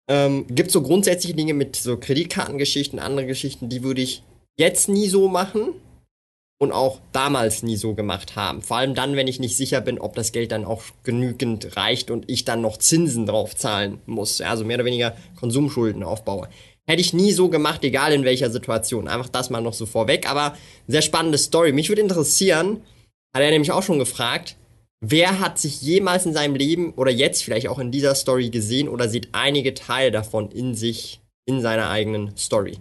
[0.09, 4.23] ähm, gibt so grundsätzliche Dinge mit so Kreditkartengeschichten, andere Geschichten, die würde ich
[4.57, 5.75] jetzt nie so machen
[6.59, 8.63] und auch damals nie so gemacht haben.
[8.63, 12.11] Vor allem dann, wenn ich nicht sicher bin, ob das Geld dann auch genügend reicht
[12.11, 14.41] und ich dann noch Zinsen drauf zahlen muss.
[14.41, 16.49] Also mehr oder weniger Konsumschulden aufbaue.
[16.87, 19.09] Hätte ich nie so gemacht, egal in welcher Situation.
[19.09, 20.29] Einfach das mal noch so vorweg.
[20.29, 20.57] Aber
[20.89, 21.73] sehr spannende Story.
[21.73, 22.83] Mich würde interessieren,
[23.35, 24.57] hat er nämlich auch schon gefragt,
[25.01, 28.89] wer hat sich jemals in seinem Leben oder jetzt vielleicht auch in dieser Story gesehen
[28.89, 32.79] oder sieht einige Teile davon in sich, in seiner eigenen Story?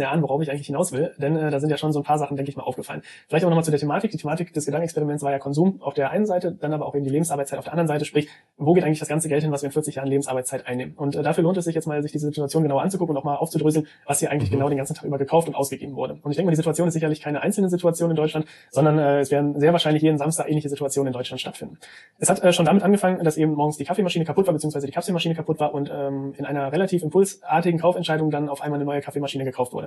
[0.00, 2.04] Ja an, worauf ich eigentlich hinaus will, denn äh, da sind ja schon so ein
[2.04, 3.02] paar Sachen, denke ich mal, aufgefallen.
[3.28, 4.10] Vielleicht aber nochmal zu der Thematik.
[4.10, 7.04] Die Thematik des Gedankenexperiments war ja Konsum auf der einen Seite, dann aber auch eben
[7.04, 9.62] die Lebensarbeitszeit auf der anderen Seite, sprich, wo geht eigentlich das ganze Geld hin, was
[9.62, 10.94] wir in 40 Jahren Lebensarbeitszeit einnehmen.
[10.96, 13.24] Und äh, dafür lohnt es sich jetzt mal, sich diese Situation genauer anzugucken und auch
[13.24, 14.56] mal aufzudröseln, was hier eigentlich mhm.
[14.56, 16.14] genau den ganzen Tag über gekauft und ausgegeben wurde.
[16.22, 19.20] Und ich denke mal, die Situation ist sicherlich keine einzelne Situation in Deutschland, sondern äh,
[19.20, 21.78] es werden sehr wahrscheinlich jeden Samstag ähnliche Situationen in Deutschland stattfinden.
[22.18, 24.92] Es hat äh, schon damit angefangen, dass eben morgens die Kaffeemaschine kaputt war, beziehungsweise die
[24.92, 29.00] Kaffeemaschine kaputt war und ähm, in einer relativ impulsartigen Kaufentscheidung dann auf einmal eine neue
[29.00, 29.81] Kaffeemaschine gekauft wurde.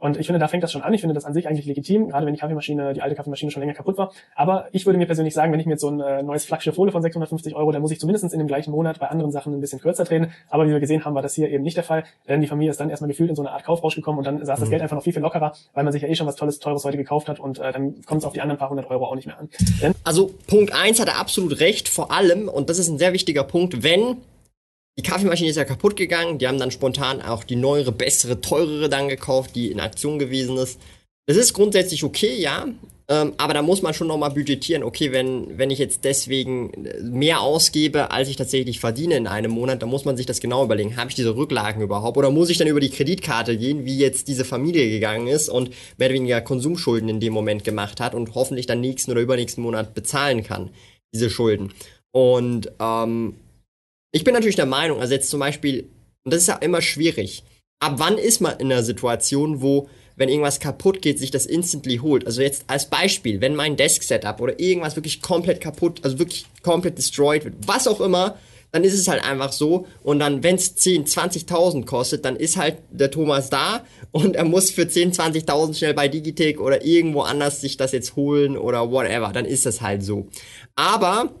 [0.00, 0.92] Und ich finde, da fängt das schon an.
[0.94, 3.60] Ich finde das an sich eigentlich legitim, gerade wenn die Kaffeemaschine, die alte Kaffeemaschine schon
[3.60, 4.12] länger kaputt war.
[4.34, 6.76] Aber ich würde mir persönlich sagen, wenn ich mir jetzt so ein äh, neues Flaggschiff
[6.78, 9.52] hole von 650 Euro, dann muss ich zumindest in dem gleichen Monat bei anderen Sachen
[9.52, 10.32] ein bisschen kürzer treten.
[10.48, 12.70] Aber wie wir gesehen haben, war das hier eben nicht der Fall, denn die Familie
[12.70, 14.62] ist dann erstmal gefühlt in so eine Art Kaufrausch gekommen und dann saß mhm.
[14.62, 16.58] das Geld einfach noch viel, viel lockerer, weil man sich ja eh schon was Tolles,
[16.60, 19.04] Teures heute gekauft hat und äh, dann kommt es auf die anderen paar hundert Euro
[19.04, 19.50] auch nicht mehr an.
[19.82, 23.12] Denn also Punkt eins hat er absolut recht, vor allem, und das ist ein sehr
[23.12, 24.16] wichtiger Punkt, wenn
[24.98, 26.38] die Kaffeemaschine ist ja kaputt gegangen.
[26.38, 30.56] Die haben dann spontan auch die neuere, bessere, teurere dann gekauft, die in Aktion gewesen
[30.58, 30.78] ist.
[31.26, 32.66] Das ist grundsätzlich okay, ja.
[33.08, 36.70] Ähm, aber da muss man schon nochmal budgetieren, okay, wenn, wenn ich jetzt deswegen
[37.02, 40.64] mehr ausgebe, als ich tatsächlich verdiene in einem Monat, dann muss man sich das genau
[40.64, 40.96] überlegen.
[40.96, 42.16] Habe ich diese Rücklagen überhaupt?
[42.16, 45.70] Oder muss ich dann über die Kreditkarte gehen, wie jetzt diese Familie gegangen ist und
[45.98, 49.62] mehr oder weniger Konsumschulden in dem Moment gemacht hat und hoffentlich dann nächsten oder übernächsten
[49.62, 50.70] Monat bezahlen kann,
[51.12, 51.72] diese Schulden.
[52.12, 53.34] Und ähm,
[54.12, 55.90] ich bin natürlich der Meinung, also jetzt zum Beispiel,
[56.24, 57.44] und das ist ja immer schwierig,
[57.80, 61.96] ab wann ist man in einer Situation, wo wenn irgendwas kaputt geht, sich das instantly
[61.96, 62.26] holt.
[62.26, 66.98] Also jetzt als Beispiel, wenn mein Desk-Setup oder irgendwas wirklich komplett kaputt, also wirklich komplett
[66.98, 68.36] destroyed wird, was auch immer,
[68.70, 69.86] dann ist es halt einfach so.
[70.02, 74.44] Und dann, wenn es 10, 20.000 kostet, dann ist halt der Thomas da und er
[74.44, 78.90] muss für 10, 20.000 schnell bei Digitech oder irgendwo anders sich das jetzt holen oder
[78.90, 79.32] whatever.
[79.32, 80.28] Dann ist das halt so.
[80.76, 81.34] Aber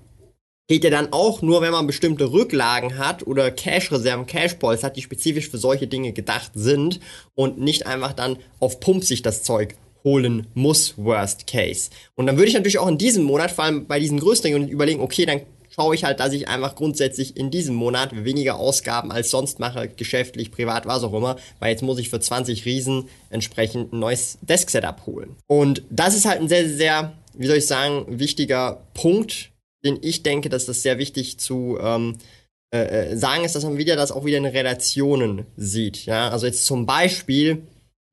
[0.70, 5.02] geht ja dann auch nur, wenn man bestimmte Rücklagen hat oder Cash-Reserven, Cash-Pols hat, die
[5.02, 7.00] spezifisch für solche Dinge gedacht sind
[7.34, 11.90] und nicht einfach dann auf Pump sich das Zeug holen muss, worst case.
[12.14, 14.70] Und dann würde ich natürlich auch in diesem Monat, vor allem bei diesen größeren Units,
[14.70, 15.40] überlegen, okay, dann
[15.74, 19.88] schaue ich halt, dass ich einfach grundsätzlich in diesem Monat weniger Ausgaben als sonst mache,
[19.88, 24.38] geschäftlich, privat, was auch immer, weil jetzt muss ich für 20 Riesen entsprechend ein neues
[24.42, 25.34] Desk-Setup holen.
[25.48, 29.49] Und das ist halt ein sehr, sehr, wie soll ich sagen, wichtiger Punkt,
[29.84, 32.16] den ich denke, dass das sehr wichtig zu ähm,
[32.74, 36.06] äh, äh sagen ist, dass man wieder das auch wieder in Relationen sieht.
[36.06, 37.62] Ja, also jetzt zum Beispiel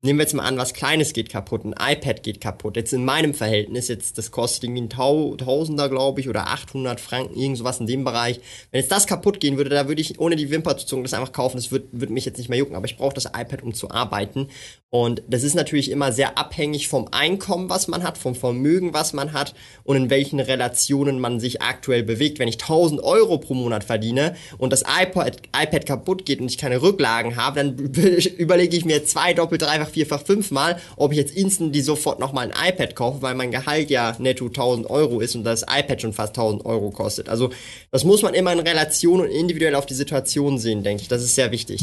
[0.00, 2.76] Nehmen wir jetzt mal an, was Kleines geht kaputt, ein iPad geht kaputt.
[2.76, 4.90] Jetzt in meinem Verhältnis, jetzt das kostet irgendwie ein
[5.38, 8.38] Tausender, glaube ich, oder 800 Franken, irgend sowas in dem Bereich.
[8.70, 11.14] Wenn jetzt das kaputt gehen würde, da würde ich ohne die Wimper zu zucken das
[11.14, 11.56] einfach kaufen.
[11.56, 13.90] Das würde würd mich jetzt nicht mehr jucken, aber ich brauche das iPad, um zu
[13.90, 14.50] arbeiten.
[14.90, 19.12] Und das ist natürlich immer sehr abhängig vom Einkommen, was man hat, vom Vermögen, was
[19.12, 22.38] man hat und in welchen Relationen man sich aktuell bewegt.
[22.38, 26.56] Wenn ich 1000 Euro pro Monat verdiene und das iPad, iPad kaputt geht und ich
[26.56, 27.76] keine Rücklagen habe, dann
[28.38, 32.50] überlege ich mir zwei, doppelt, dreifach dreifach, vierfach, fünfmal, ob ich jetzt instantly sofort nochmal
[32.50, 36.12] ein iPad kaufe, weil mein Gehalt ja netto 1000 Euro ist und das iPad schon
[36.12, 37.28] fast 1000 Euro kostet.
[37.28, 37.50] Also
[37.90, 41.08] das muss man immer in Relation und individuell auf die Situation sehen, denke ich.
[41.08, 41.80] Das ist sehr wichtig.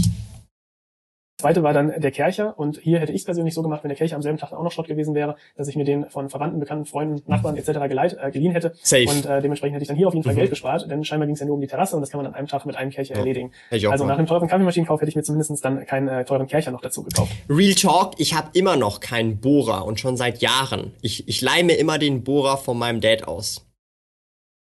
[1.37, 3.97] Zweite war dann der Kercher und hier hätte ich es persönlich so gemacht, wenn der
[3.97, 6.61] Kercher am selben Tag auch noch Schrott gewesen wäre, dass ich mir den von Verwandten,
[6.61, 7.71] Bekannten, Freunden, Nachbarn etc.
[7.89, 9.05] Geleit, äh, geliehen hätte Safe.
[9.09, 10.37] und äh, dementsprechend hätte ich dann hier auf jeden Fall mhm.
[10.37, 12.27] Geld gespart, denn scheinbar ging es ja nur um die Terrasse und das kann man
[12.27, 13.19] an einem Tag mit einem Kercher ja.
[13.19, 13.51] erledigen.
[13.69, 16.81] Also nach einem teuren Kaffeemaschinenkauf hätte ich mir zumindest dann keinen äh, teuren Kercher noch
[16.81, 17.33] dazu gekauft.
[17.49, 20.93] Real Talk, ich habe immer noch keinen Bohrer und schon seit Jahren.
[21.01, 23.67] Ich, ich leihe mir immer den Bohrer von meinem Dad aus.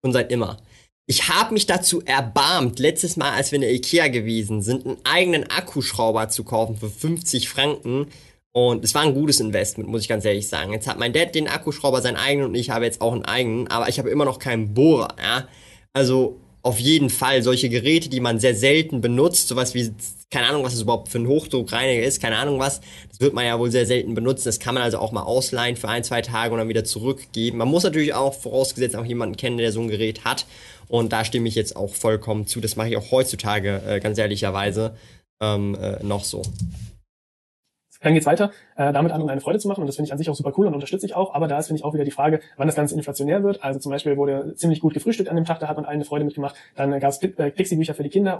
[0.03, 0.57] Und seit immer.
[1.09, 4.97] Ich habe mich dazu erbarmt, letztes Mal, als wir in der Ikea gewesen sind, einen
[5.05, 8.07] eigenen Akkuschrauber zu kaufen für 50 Franken.
[8.51, 10.73] Und es war ein gutes Investment, muss ich ganz ehrlich sagen.
[10.73, 13.69] Jetzt hat mein Dad den Akkuschrauber, seinen eigenen, und ich habe jetzt auch einen eigenen,
[13.69, 15.47] aber ich habe immer noch keinen Bohrer, ja.
[15.93, 19.89] Also, auf jeden Fall solche Geräte, die man sehr selten benutzt, sowas wie,
[20.29, 23.45] keine Ahnung, was das überhaupt für ein Hochdruckreiniger ist, keine Ahnung was, das wird man
[23.45, 24.45] ja wohl sehr selten benutzen.
[24.45, 27.59] Das kann man also auch mal ausleihen für ein, zwei Tage und dann wieder zurückgeben.
[27.59, 30.45] Man muss natürlich auch vorausgesetzt auch jemanden kennen, der so ein Gerät hat.
[30.87, 32.61] Und da stimme ich jetzt auch vollkommen zu.
[32.61, 34.95] Das mache ich auch heutzutage, äh, ganz ehrlicherweise,
[35.41, 36.41] ähm, äh, noch so.
[38.01, 40.19] Dann geht's weiter, äh, damit anderen eine Freude zu machen und das finde ich an
[40.19, 42.05] sich auch super cool und unterstütze ich auch, aber da ist finde ich auch wieder
[42.05, 43.63] die Frage, wann das Ganze inflationär wird.
[43.63, 46.05] Also zum Beispiel wurde ziemlich gut gefrühstückt an dem Tag, da hat man allen eine
[46.05, 46.55] Freude mitgemacht.
[46.75, 48.39] Dann äh, gab es Pixie-Bücher für die Kinder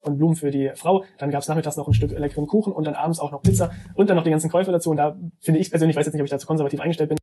[0.00, 1.04] und Blumen für die Frau.
[1.18, 3.70] Dann gab es nachmittags noch ein Stück leckeren Kuchen und dann abends auch noch Pizza
[3.94, 4.90] und dann noch die ganzen Käufe dazu.
[4.90, 7.18] Und da finde ich persönlich, weiß jetzt nicht, ob ich dazu konservativ eingestellt bin,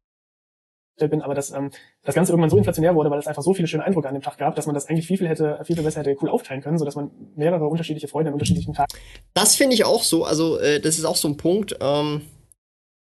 [0.98, 1.72] bin, aber dass ähm,
[2.04, 4.24] das Ganze irgendwann so inflationär wurde, weil es einfach so viele schöne Eindrücke an dem
[4.24, 6.62] Tag gab, dass man das eigentlich viel, viel hätte, viel, viel besser hätte cool aufteilen
[6.62, 8.92] können, sodass man mehrere unterschiedliche Freude an unterschiedlichen Tagen.
[9.34, 10.24] Das finde ich auch so.
[10.24, 11.76] Also äh, das ist auch so ein Punkt.
[11.82, 12.22] Ähm,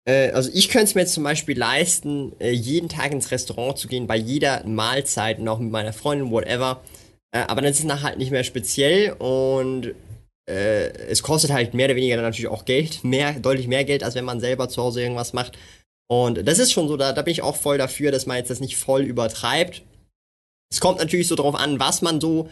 [0.06, 3.76] äh, also ich könnte es mir jetzt zum Beispiel leisten, äh, jeden Tag ins Restaurant
[3.76, 6.80] zu gehen, bei jeder Mahlzeit, und auch mit meiner Freundin, whatever.
[7.32, 9.94] Äh, aber dann ist es nachher halt nicht mehr speziell und
[10.48, 14.02] äh, es kostet halt mehr oder weniger dann natürlich auch Geld, mehr, deutlich mehr Geld,
[14.02, 15.58] als wenn man selber zu Hause irgendwas macht.
[16.08, 18.50] Und das ist schon so, da, da bin ich auch voll dafür, dass man jetzt
[18.50, 19.82] das nicht voll übertreibt.
[20.70, 22.48] Es kommt natürlich so drauf an, was man so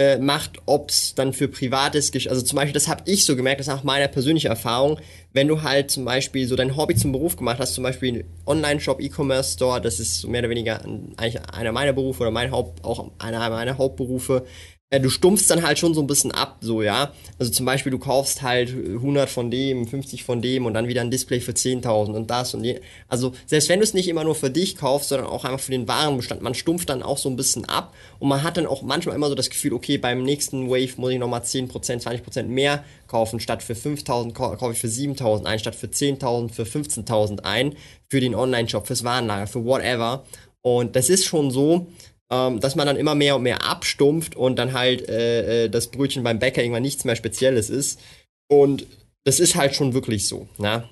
[0.00, 3.60] äh, macht, ob es dann für privates, also zum Beispiel, das habe ich so gemerkt,
[3.60, 4.98] das ist auch meine persönliche Erfahrung,
[5.32, 8.24] wenn du halt zum Beispiel so dein Hobby zum Beruf gemacht hast, zum Beispiel einen
[8.46, 10.82] Online-Shop, E-Commerce Store, das ist mehr oder weniger
[11.16, 14.46] eigentlich einer meiner Berufe oder mein Haupt, auch einer meiner Hauptberufe,
[14.92, 17.12] ja, du stumpfst dann halt schon so ein bisschen ab, so, ja.
[17.38, 21.00] Also zum Beispiel, du kaufst halt 100 von dem, 50 von dem und dann wieder
[21.00, 22.80] ein Display für 10.000 und das und je.
[23.06, 25.70] Also selbst wenn du es nicht immer nur für dich kaufst, sondern auch einfach für
[25.70, 28.82] den Warenbestand, man stumpft dann auch so ein bisschen ab und man hat dann auch
[28.82, 32.82] manchmal immer so das Gefühl, okay, beim nächsten Wave muss ich nochmal 10%, 20% mehr
[33.06, 37.76] kaufen, statt für 5.000 kaufe ich für 7.000 ein, statt für 10.000 für 15.000 ein,
[38.08, 40.24] für den Online-Shop, fürs Warenlager, für whatever.
[40.62, 41.86] Und das ist schon so,
[42.30, 45.88] ähm, dass man dann immer mehr und mehr abstumpft und dann halt äh, äh, das
[45.88, 48.00] Brötchen beim Bäcker irgendwann nichts mehr Spezielles ist.
[48.48, 48.86] Und
[49.24, 50.88] das ist halt schon wirklich so, ne?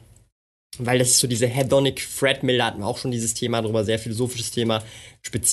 [0.77, 3.85] Weil das ist so diese Hedonic Threadmill, da hatten wir auch schon dieses Thema drüber,
[3.85, 4.83] sehr philosophisches Thema.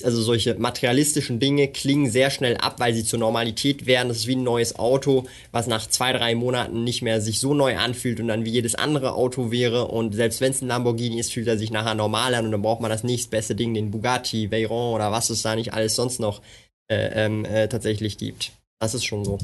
[0.04, 4.10] Also solche materialistischen Dinge klingen sehr schnell ab, weil sie zur Normalität werden.
[4.10, 7.54] Das ist wie ein neues Auto, was nach zwei, drei Monaten nicht mehr sich so
[7.54, 9.88] neu anfühlt und dann wie jedes andere Auto wäre.
[9.88, 12.62] Und selbst wenn es ein Lamborghini ist, fühlt er sich nachher normal an und dann
[12.62, 16.20] braucht man das nächstbeste Ding, den Bugatti, Veyron oder was es da nicht alles sonst
[16.20, 16.42] noch
[16.88, 18.52] äh, ähm, äh, tatsächlich gibt.
[18.80, 19.40] Das ist schon so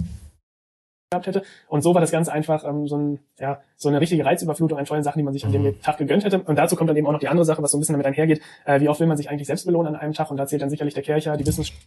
[1.12, 1.44] gehabt hätte.
[1.68, 4.86] Und so war das Ganze einfach ähm, so, ein, ja, so eine richtige Reizüberflutung an
[4.86, 5.82] tollen Sachen, die man sich an dem mhm.
[5.82, 6.40] Tag gegönnt hätte.
[6.40, 8.08] Und dazu kommt dann eben auch noch die andere Sache, was so ein bisschen damit
[8.08, 8.42] einhergeht.
[8.66, 10.32] Äh, wie oft will man sich eigentlich selbst belohnen an einem Tag?
[10.32, 11.78] Und da zählt dann sicherlich der Kircher, die Wissenschaft.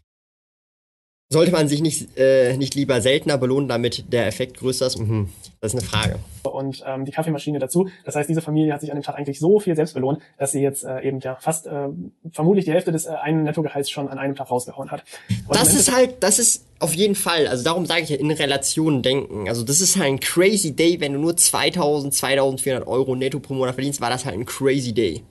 [1.35, 5.01] Sollte man sich nicht, äh, nicht lieber seltener belohnen, damit der Effekt größer ist?
[5.01, 5.31] Mhm.
[5.61, 6.21] Das ist eine Frage.
[6.45, 7.89] Und ähm, die Kaffeemaschine dazu.
[8.05, 10.53] Das heißt, diese Familie hat sich an dem Tag eigentlich so viel selbst belohnt, dass
[10.53, 11.89] sie jetzt äh, eben ja fast äh,
[12.31, 15.03] vermutlich die Hälfte des äh, einen Nettogehalts schon an einem Tag rausgehauen hat.
[15.49, 18.31] Und das ist halt, das ist auf jeden Fall, also darum sage ich ja in
[18.31, 19.49] Relationen denken.
[19.49, 23.55] Also das ist halt ein crazy Day, wenn du nur 2000, 2400 Euro netto pro
[23.55, 25.25] Monat verdienst, war das halt ein crazy Day.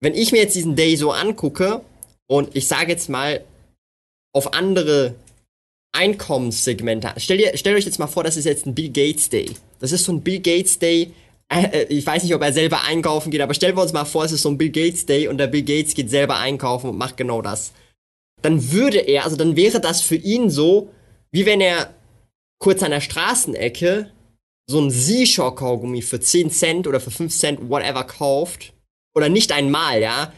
[0.00, 1.82] Wenn ich mir jetzt diesen Day so angucke
[2.26, 3.44] und ich sage jetzt mal,
[4.32, 5.14] auf andere
[5.92, 7.12] Einkommenssegmente.
[7.16, 9.50] Stell dir, stellt euch jetzt mal vor, das ist jetzt ein Bill Gates Day.
[9.80, 11.12] Das ist so ein Bill Gates Day.
[11.48, 14.04] Äh, äh, ich weiß nicht, ob er selber einkaufen geht, aber stellen wir uns mal
[14.04, 16.90] vor, es ist so ein Bill Gates Day und der Bill Gates geht selber einkaufen
[16.90, 17.72] und macht genau das.
[18.42, 20.90] Dann würde er, also dann wäre das für ihn so,
[21.32, 21.94] wie wenn er
[22.58, 24.10] kurz an der Straßenecke
[24.68, 28.74] so ein Seashore-Kaugummi für 10 Cent oder für 5 Cent, whatever, kauft.
[29.14, 30.32] Oder nicht einmal, ja.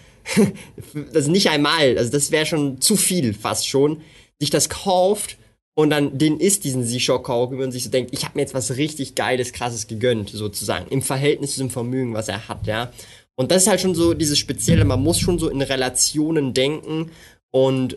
[1.13, 4.01] Ist nicht einmal, also das wäre schon zu viel fast schon.
[4.39, 5.37] Sich das kauft
[5.75, 8.77] und dann den isst diesen Seashore-Kaugummi und sich so denkt, ich habe mir jetzt was
[8.77, 10.91] richtig Geiles, Krasses gegönnt, sozusagen.
[10.91, 12.93] Im Verhältnis zu dem Vermögen, was er hat, ja.
[13.35, 17.11] Und das ist halt schon so dieses Spezielle, man muss schon so in Relationen denken
[17.51, 17.97] und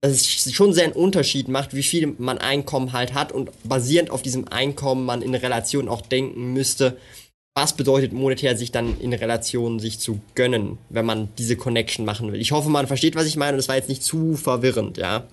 [0.00, 4.22] es schon sehr einen Unterschied macht, wie viel man Einkommen halt hat und basierend auf
[4.22, 6.96] diesem Einkommen man in Relation auch denken müsste,
[7.56, 12.30] was bedeutet monetär sich dann in Relation sich zu gönnen, wenn man diese Connection machen
[12.30, 12.40] will.
[12.40, 15.24] Ich hoffe, man versteht, was ich meine und es war jetzt nicht zu verwirrend, ja.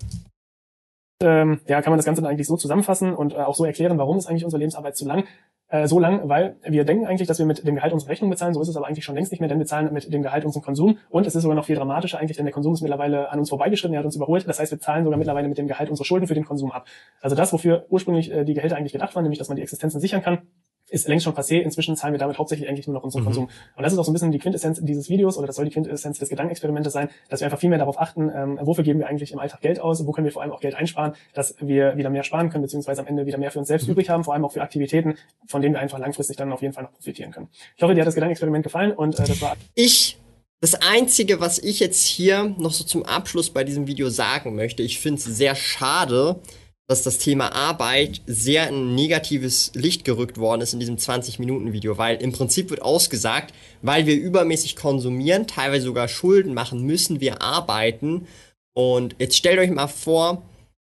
[1.22, 3.98] Ähm, ja, kann man das Ganze dann eigentlich so zusammenfassen und äh, auch so erklären,
[3.98, 5.24] warum ist eigentlich unsere Lebensarbeit zu lang?
[5.68, 8.54] Äh, so lang, weil wir denken eigentlich, dass wir mit dem Gehalt unsere Rechnung bezahlen.
[8.54, 10.44] So ist es aber eigentlich schon längst nicht mehr, denn wir zahlen mit dem Gehalt
[10.44, 10.98] unseren Konsum.
[11.10, 13.50] Und es ist sogar noch viel dramatischer eigentlich, denn der Konsum ist mittlerweile an uns
[13.50, 14.48] vorbeigeschritten, er hat uns überholt.
[14.48, 16.86] Das heißt, wir zahlen sogar mittlerweile mit dem Gehalt unsere Schulden für den Konsum ab.
[17.20, 20.00] Also das, wofür ursprünglich äh, die Gehälter eigentlich gedacht waren, nämlich dass man die Existenzen
[20.00, 20.42] sichern kann,
[20.88, 21.60] ist längst schon passé.
[21.60, 23.26] Inzwischen zahlen wir damit hauptsächlich eigentlich nur noch unseren mhm.
[23.26, 23.44] Konsum.
[23.76, 25.70] Und das ist auch so ein bisschen die Quintessenz dieses Videos oder das soll die
[25.70, 29.08] Quintessenz des Gedankenexperimentes sein, dass wir einfach viel mehr darauf achten, ähm, wofür geben wir
[29.08, 31.96] eigentlich im Alltag Geld aus, wo können wir vor allem auch Geld einsparen, dass wir
[31.96, 33.92] wieder mehr sparen können, beziehungsweise am Ende wieder mehr für uns selbst mhm.
[33.92, 35.14] übrig haben, vor allem auch für Aktivitäten,
[35.46, 37.48] von denen wir einfach langfristig dann auf jeden Fall noch profitieren können.
[37.76, 39.56] Ich hoffe, dir hat das Gedankenexperiment gefallen und äh, das war.
[39.74, 40.18] Ich
[40.60, 44.82] das Einzige, was ich jetzt hier noch so zum Abschluss bei diesem Video sagen möchte,
[44.82, 46.40] ich finde es sehr schade,
[46.86, 52.20] dass das Thema Arbeit sehr in negatives Licht gerückt worden ist in diesem 20-Minuten-Video, weil
[52.20, 58.26] im Prinzip wird ausgesagt, weil wir übermäßig konsumieren, teilweise sogar Schulden machen, müssen wir arbeiten.
[58.74, 60.42] Und jetzt stellt euch mal vor,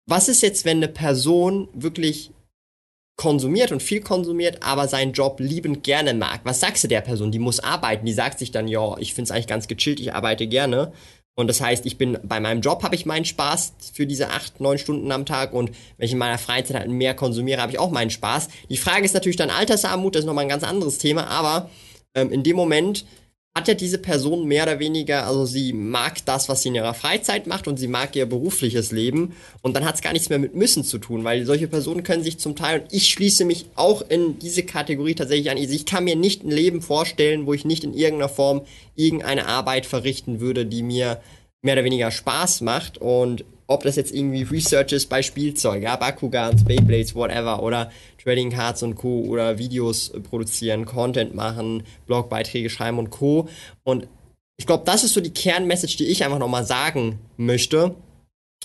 [0.06, 2.30] was ist jetzt, wenn eine Person wirklich
[3.16, 6.40] konsumiert und viel konsumiert, aber seinen Job liebend gerne mag?
[6.44, 7.32] Was sagst du der Person?
[7.32, 10.14] Die muss arbeiten, die sagt sich dann, ja, ich finde es eigentlich ganz gechillt, ich
[10.14, 10.92] arbeite gerne.
[11.36, 14.60] Und das heißt, ich bin bei meinem Job habe ich meinen Spaß für diese acht,
[14.60, 17.78] neun Stunden am Tag und wenn ich in meiner Freizeit halt mehr konsumiere, habe ich
[17.78, 18.48] auch meinen Spaß.
[18.68, 21.70] Die Frage ist natürlich dann Altersarmut, das ist nochmal ein ganz anderes Thema, aber
[22.14, 23.06] ähm, in dem Moment
[23.56, 26.94] hat ja diese Person mehr oder weniger, also sie mag das, was sie in ihrer
[26.94, 29.34] Freizeit macht und sie mag ihr berufliches Leben.
[29.60, 32.22] Und dann hat es gar nichts mehr mit müssen zu tun, weil solche Personen können
[32.22, 36.04] sich zum Teil, und ich schließe mich auch in diese Kategorie tatsächlich an, ich kann
[36.04, 38.62] mir nicht ein Leben vorstellen, wo ich nicht in irgendeiner Form
[38.94, 41.20] irgendeine Arbeit verrichten würde, die mir
[41.62, 42.98] mehr oder weniger Spaß macht.
[42.98, 48.50] Und ob das jetzt irgendwie Research ist bei Spielzeug, ja, Bakugans, Beyblades, whatever, oder Trading
[48.50, 49.20] Cards und Co.
[49.20, 53.48] oder Videos produzieren, Content machen, Blogbeiträge schreiben und Co.
[53.84, 54.08] Und
[54.56, 57.94] ich glaube, das ist so die Kernmessage, die ich einfach nochmal sagen möchte.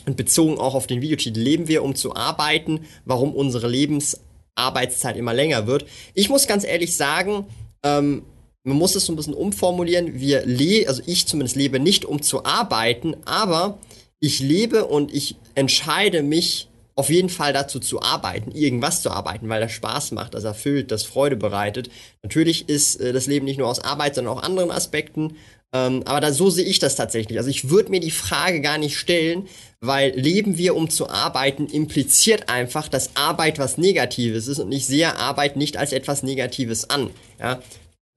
[0.08, 5.36] Und bezogen auch auf den Videotitel, leben wir, um zu arbeiten, warum unsere Lebensarbeitszeit immer
[5.36, 5.86] länger wird.
[6.16, 7.46] Ich muss ganz ehrlich sagen,
[7.84, 8.24] ähm,
[8.64, 10.20] man muss es so ein bisschen umformulieren.
[10.20, 13.78] Wir le also ich zumindest lebe nicht, um zu arbeiten, aber
[14.20, 19.50] ich lebe und ich entscheide mich auf jeden Fall dazu zu arbeiten, irgendwas zu arbeiten,
[19.50, 21.90] weil das Spaß macht, das erfüllt, das Freude bereitet.
[22.24, 25.36] Natürlich ist äh, das Leben nicht nur aus Arbeit, sondern auch anderen Aspekten.
[25.74, 27.38] Ähm, aber da, so sehe ich das tatsächlich.
[27.38, 29.50] Also ich würde mir die Frage gar nicht stellen,
[29.82, 34.86] weil leben wir, um zu arbeiten, impliziert einfach, dass Arbeit was Negatives ist und ich
[34.86, 37.10] sehe Arbeit nicht als etwas Negatives an.
[37.40, 37.60] Ja?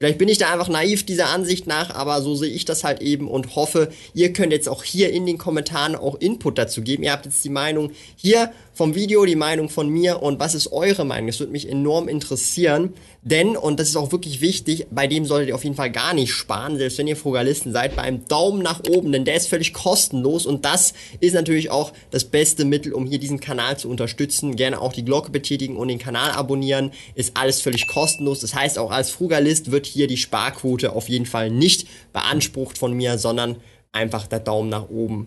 [0.00, 3.02] Vielleicht bin ich da einfach naiv dieser Ansicht nach, aber so sehe ich das halt
[3.02, 7.02] eben und hoffe, ihr könnt jetzt auch hier in den Kommentaren auch Input dazu geben.
[7.02, 10.70] Ihr habt jetzt die Meinung hier vom Video, die Meinung von mir und was ist
[10.70, 11.26] eure Meinung?
[11.26, 15.48] Das würde mich enorm interessieren, denn, und das ist auch wirklich wichtig, bei dem solltet
[15.48, 18.62] ihr auf jeden Fall gar nicht sparen, selbst wenn ihr Frugalisten seid, bei einem Daumen
[18.62, 22.92] nach oben, denn der ist völlig kostenlos und das ist natürlich auch das beste Mittel,
[22.92, 24.54] um hier diesen Kanal zu unterstützen.
[24.54, 28.38] Gerne auch die Glocke betätigen und den Kanal abonnieren, ist alles völlig kostenlos.
[28.38, 32.92] Das heißt, auch als Frugalist wird hier die Sparquote auf jeden Fall nicht beansprucht von
[32.92, 33.56] mir, sondern
[33.90, 35.26] einfach der Daumen nach oben.